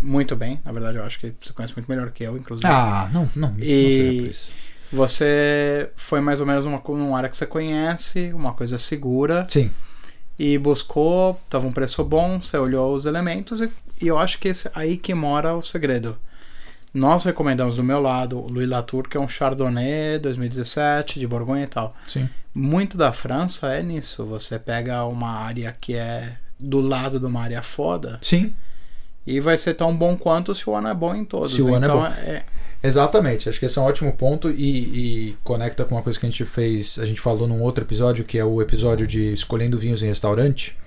Muito 0.02 0.36
bem, 0.36 0.60
na 0.66 0.72
verdade, 0.72 0.98
eu 0.98 1.04
acho 1.04 1.20
que 1.20 1.34
você 1.42 1.54
conhece 1.54 1.74
muito 1.76 1.88
melhor 1.88 2.10
que 2.12 2.24
eu, 2.24 2.36
inclusive. 2.36 2.68
Ah, 2.68 3.10
não, 3.14 3.30
não, 3.36 3.52
não 3.52 3.60
E- 3.60 3.64
seria 3.64 4.22
por 4.24 4.32
isso. 4.32 4.52
Você 4.94 5.90
foi 5.96 6.22
mais 6.22 6.40
ou 6.40 6.46
menos 6.46 6.66
uma, 6.66 6.80
co- 6.80 6.96
numa 6.96 7.18
área 7.18 7.28
que 7.30 7.36
você 7.36 7.46
conhece, 7.48 8.32
uma 8.34 8.54
coisa 8.54 8.78
segura, 8.78 9.46
Sim. 9.50 9.72
e 10.38 10.58
buscou, 10.58 11.40
tava 11.50 11.66
um 11.66 11.72
preço 11.72 12.04
bom, 12.04 12.40
você 12.42 12.58
olhou 12.58 12.94
os 12.94 13.06
elementos, 13.08 13.60
e, 13.60 13.70
e 14.02 14.08
eu 14.08 14.18
acho 14.20 14.38
que 14.40 14.50
esse, 14.50 14.70
aí 14.76 14.96
que 14.98 15.14
mora 15.14 15.56
o 15.56 15.62
segredo. 15.64 16.16
Nós 16.94 17.24
recomendamos 17.26 17.76
do 17.76 17.84
meu 17.84 18.00
lado 18.00 18.38
o 18.40 18.48
Louis 18.48 18.70
Latour, 18.70 19.10
que 19.10 19.18
é 19.18 19.20
um 19.20 19.28
Chardonnay 19.28 20.20
2017, 20.20 21.20
de 21.20 21.26
Borgonha 21.26 21.64
e 21.64 21.68
tal. 21.68 21.96
Sim. 22.08 22.30
Muito 22.54 22.96
da 22.96 23.12
França 23.12 23.68
é 23.74 23.82
nisso. 23.82 24.24
Você 24.26 24.60
pega 24.60 25.04
uma 25.06 25.32
área 25.32 25.76
que 25.82 25.96
é 25.96 26.38
do 26.60 26.80
lado 26.82 27.20
de 27.20 27.26
uma 27.26 27.42
área 27.42 27.64
foda 27.64 28.20
Sim. 28.22 28.54
e 29.26 29.40
vai 29.40 29.58
ser 29.58 29.74
tão 29.74 29.96
bom 29.96 30.16
quanto 30.16 30.54
se 30.54 30.70
o 30.70 30.76
ano 30.76 30.88
é 30.88 30.94
bom 30.94 31.16
em 31.16 31.26
todos. 31.26 31.54
Se 31.56 31.64
o 31.64 31.74
ano 31.74 31.84
é 31.84 31.88
então 31.88 32.00
bom. 32.00 32.06
é- 32.06 32.46
Exatamente, 32.84 33.48
acho 33.48 33.60
que 33.60 33.66
esse 33.66 33.80
é 33.80 33.82
um 33.82 33.86
ótimo 33.86 34.12
ponto 34.12 34.50
e, 34.52 35.30
e 35.30 35.38
conecta 35.44 35.86
com 35.86 35.96
uma 35.96 36.02
coisa 36.02 36.20
que 36.20 36.26
a 36.26 36.30
gente 36.30 36.44
fez, 36.44 37.00
a 37.00 37.06
gente 37.06 37.22
falou 37.22 37.48
num 37.48 37.62
outro 37.62 37.84
episódio, 37.84 38.26
que 38.26 38.38
é 38.38 38.44
o 38.44 38.62
episódio 38.62 39.08
de 39.08 39.32
escolhendo 39.34 39.80
vinhos 39.80 40.04
em 40.04 40.08
restaurante, 40.08 40.78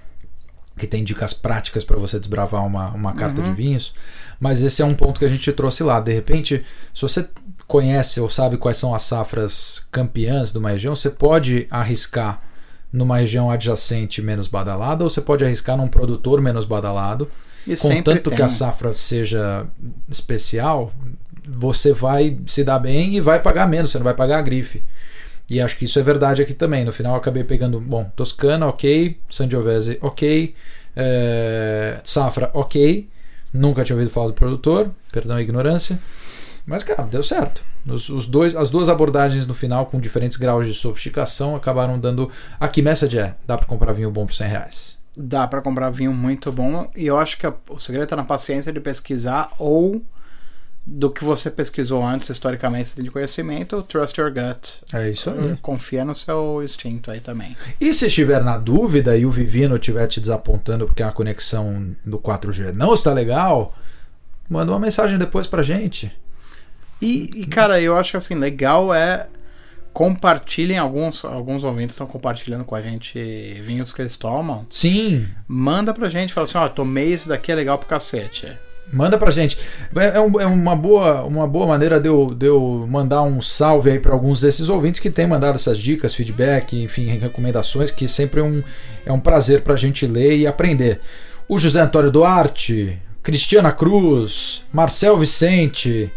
que 0.77 0.87
tem 0.87 1.03
dicas 1.03 1.33
práticas 1.33 1.85
para 1.85 1.97
você 1.97 2.19
desbravar 2.19 2.67
uma, 2.67 2.91
uma 2.91 3.15
carta 3.15 3.41
Uhum. 3.41 3.49
de 3.49 3.55
vinhos. 3.57 3.95
Mas 4.39 4.61
esse 4.61 4.83
é 4.83 4.85
um 4.85 4.93
ponto 4.95 5.19
que 5.19 5.25
a 5.25 5.29
gente 5.29 5.51
trouxe 5.53 5.83
lá. 5.83 5.99
De 5.99 6.13
repente, 6.13 6.63
se 6.95 7.01
você 7.01 7.27
conhece 7.67 8.21
ou 8.21 8.29
sabe 8.29 8.59
quais 8.59 8.77
são 8.77 8.95
as 8.95 9.01
safras 9.01 9.87
campeãs 9.91 10.53
de 10.53 10.59
uma 10.59 10.69
região, 10.73 10.95
você 10.95 11.09
pode 11.09 11.67
arriscar 11.71 12.43
numa 12.93 13.17
região 13.19 13.51
adjacente 13.51 14.21
menos 14.21 14.49
badalada, 14.49 15.03
ou 15.03 15.09
você 15.09 15.23
pode 15.23 15.43
arriscar 15.47 15.79
num 15.79 15.89
produtor 15.89 16.43
menos 16.43 16.67
badalado. 16.67 17.27
e 17.67 17.75
Contanto 17.75 18.31
que 18.31 18.43
a 18.43 18.49
safra 18.51 18.93
seja 18.93 19.67
especial, 20.11 20.93
você 21.49 21.93
vai 21.93 22.37
se 22.47 22.63
dar 22.65 22.79
bem 22.79 23.15
e 23.17 23.21
vai 23.21 23.41
pagar 23.41 23.67
menos, 23.69 23.91
você 23.91 23.99
não 23.99 24.05
vai 24.05 24.15
pagar 24.15 24.39
a 24.39 24.43
grife. 24.43 24.83
E 25.49 25.61
acho 25.61 25.77
que 25.77 25.85
isso 25.85 25.99
é 25.99 26.03
verdade 26.03 26.43
aqui 26.43 26.53
também. 26.55 26.85
No 26.85 26.93
final 26.93 27.13
eu 27.13 27.19
acabei 27.19 27.45
pegando, 27.45 27.79
bom, 27.81 28.05
Toscana, 28.17 28.67
ok, 28.67 29.17
Sangiovese, 29.31 29.99
ok, 30.03 30.55
eh, 30.97 32.01
Safra, 32.05 32.51
ok. 32.53 33.09
Nunca 33.53 33.85
tinha 33.85 33.95
ouvido 33.97 34.11
falar 34.13 34.27
do 34.29 34.33
produtor, 34.35 34.91
perdão 35.13 35.37
a 35.37 35.43
ignorância. 35.43 35.99
Mas, 36.67 36.83
cara, 36.83 37.05
deu 37.05 37.23
certo. 37.23 37.63
Os, 37.87 38.09
os 38.09 38.27
dois, 38.27 38.57
as 38.57 38.69
duas 38.71 38.89
abordagens 38.89 39.47
no 39.47 39.55
final, 39.55 39.87
com 39.87 40.01
diferentes 40.01 40.37
graus 40.37 40.67
de 40.67 40.75
sofisticação, 40.75 41.55
acabaram 41.55 41.99
dando. 41.99 42.29
A 42.59 42.67
key 42.67 42.83
message 42.83 43.17
é: 43.19 43.35
dá 43.47 43.57
pra 43.57 43.67
comprar 43.67 43.93
vinho 43.93 44.11
bom 44.11 44.27
por 44.27 44.35
100 44.35 44.49
reais. 44.49 44.97
Dá 45.17 45.47
pra 45.47 45.63
comprar 45.63 45.89
vinho 45.91 46.13
muito 46.13 46.51
bom 46.53 46.91
e 46.95 47.07
eu 47.07 47.17
acho 47.17 47.39
que 47.39 47.47
a- 47.47 47.55
o 47.71 47.79
segredo 47.79 48.07
tá 48.09 48.17
na 48.17 48.25
paciência 48.25 48.71
de 48.73 48.81
pesquisar 48.81 49.51
ou 49.59 50.03
do 50.87 51.11
que 51.11 51.25
você 51.25 51.51
pesquisou 51.51 52.05
antes, 52.05 52.29
historicamente, 52.29 52.91
você 52.91 52.97
tem 52.97 53.05
de 53.05 53.11
conhecimento, 53.11 53.83
trust 53.83 54.21
your 54.21 54.33
gut. 54.33 54.81
É 54.93 55.11
isso 55.11 55.31
Confia 55.61 56.05
no 56.05 56.15
seu 56.15 56.63
instinto 56.63 57.11
aí 57.11 57.19
também. 57.19 57.57
E 57.81 57.93
se 57.93 58.07
estiver 58.07 58.43
na 58.45 58.57
dúvida 58.57 59.17
e 59.17 59.27
o 59.27 59.31
Vivino 59.31 59.75
estiver 59.75 60.07
te 60.07 60.21
desapontando 60.21 60.87
porque 60.87 61.03
a 61.03 61.11
conexão 61.11 61.97
do 62.05 62.21
4G 62.21 62.73
não 62.73 62.95
está 62.95 63.13
legal, 63.13 63.75
manda 64.49 64.71
uma 64.71 64.79
mensagem 64.79 65.19
depois 65.19 65.49
pra 65.49 65.65
gente. 65.65 66.13
E, 67.03 67.31
e, 67.35 67.47
cara, 67.47 67.81
eu 67.81 67.97
acho 67.97 68.13
que 68.13 68.17
assim, 68.17 68.37
legal 68.37 68.95
é 68.95 69.27
compartilhem 69.93 70.77
alguns 70.77 71.25
alguns 71.25 71.65
ouvintes 71.65 71.95
estão 71.95 72.07
compartilhando 72.07 72.67
com 72.67 72.75
a 72.75 72.83
gente 72.83 73.19
vinhos 73.63 73.93
que 73.93 74.03
eles 74.03 74.17
tomam. 74.17 74.65
Sim, 74.71 75.27
Manda 75.49 75.93
pra 75.93 76.09
gente, 76.09 76.33
fala 76.33 76.45
assim, 76.45 76.59
ó, 76.59 76.69
tomei 76.69 77.13
esse 77.13 77.29
daqui 77.29 77.51
é 77.51 77.55
legal 77.55 77.77
pro 77.77 77.89
cacete. 77.89 78.47
Manda 78.93 79.19
pra 79.19 79.31
gente. 79.31 79.59
É, 79.95 80.17
é 80.17 80.21
um- 80.21 80.41
é 80.41 80.47
uma, 80.47 80.75
boa, 80.77 81.25
uma 81.25 81.47
boa 81.47 81.67
maneira 81.67 81.99
de 82.01 82.09
eu, 82.09 82.27
de 82.35 82.47
eu 82.47 82.87
mandar 82.89 83.23
um 83.23 83.43
salve 83.43 83.91
aí 83.91 83.99
para 83.99 84.13
alguns 84.13 84.41
desses 84.41 84.69
ouvintes 84.69 85.01
que 85.01 85.11
têm 85.11 85.27
mandado 85.27 85.57
essas 85.57 85.79
dicas, 85.79 86.15
feedback, 86.15 86.81
enfim, 86.83 87.07
recomendações, 87.19 87.91
que 87.91 88.07
sempre 88.09 88.41
é 88.41 88.45
um, 88.45 88.63
é 89.05 89.13
um 89.13 89.21
prazer 89.21 89.63
pra 89.63 89.77
gente 89.77 90.07
ler 90.07 90.37
e 90.37 90.47
aprender. 90.47 91.01
O 91.49 91.59
José 91.59 91.81
Antônio 91.81 92.11
Duarte, 92.11 92.99
Cristiana 93.23 93.73
Cruz, 93.73 94.63
Marcel 94.73 95.17
Vicente, 95.19 96.11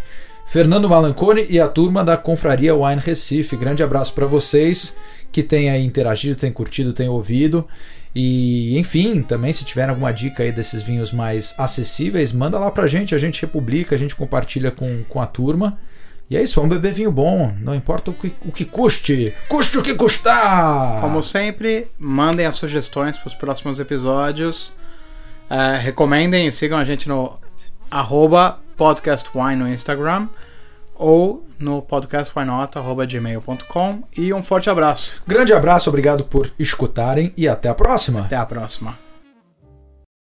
Fernando 0.47 0.89
Malancone 0.89 1.45
e 1.49 1.59
a 1.59 1.67
turma 1.67 2.03
da 2.03 2.17
Confraria 2.17 2.75
Wine 2.75 3.01
Recife. 3.01 3.55
Grande 3.55 3.83
abraço 3.83 4.13
para 4.13 4.25
vocês 4.25 4.95
que 5.31 5.43
têm 5.43 5.69
aí 5.69 5.85
interagido, 5.85 6.35
têm 6.35 6.51
curtido, 6.51 6.91
têm 6.93 7.07
ouvido. 7.07 7.67
E, 8.13 8.77
enfim, 8.77 9.21
também 9.21 9.53
se 9.53 9.63
tiver 9.63 9.87
alguma 9.87 10.11
dica 10.11 10.43
aí 10.43 10.51
desses 10.51 10.81
vinhos 10.81 11.11
mais 11.11 11.53
acessíveis, 11.57 12.33
manda 12.33 12.57
lá 12.57 12.71
pra 12.71 12.87
gente, 12.87 13.13
a 13.13 13.19
gente 13.19 13.41
republica, 13.41 13.95
a 13.95 13.99
gente 13.99 14.15
compartilha 14.15 14.71
com, 14.71 15.03
com 15.03 15.21
a 15.21 15.27
turma. 15.27 15.77
E 16.29 16.37
é 16.37 16.43
isso, 16.43 16.55
vamos 16.59 16.75
beber 16.75 16.93
vinho 16.93 17.11
bom, 17.11 17.53
não 17.59 17.73
importa 17.73 18.11
o 18.11 18.13
que, 18.13 18.31
o 18.45 18.51
que 18.51 18.63
custe, 18.63 19.33
custe 19.47 19.79
o 19.79 19.81
que 19.81 19.95
custar! 19.95 21.01
Como 21.01 21.23
sempre, 21.23 21.87
mandem 21.97 22.45
as 22.45 22.55
sugestões 22.55 23.17
para 23.17 23.29
os 23.29 23.33
próximos 23.33 23.79
episódios. 23.79 24.71
É, 25.49 25.77
recomendem 25.77 26.45
e 26.45 26.51
sigam 26.51 26.77
a 26.77 26.85
gente 26.85 27.09
no 27.09 27.33
podcastwine 28.77 29.55
no 29.55 29.67
Instagram 29.67 30.27
ou 30.99 31.47
no 31.57 31.81
podcastwinota.gmail.com 31.81 34.03
e 34.15 34.31
um 34.33 34.43
forte 34.43 34.69
abraço. 34.69 35.23
Grande 35.25 35.53
abraço, 35.53 35.89
obrigado 35.89 36.25
por 36.25 36.51
escutarem 36.59 37.33
e 37.35 37.47
até 37.47 37.69
a 37.69 37.73
próxima! 37.73 38.19
Até 38.21 38.35
a 38.35 38.45
próxima. 38.45 39.08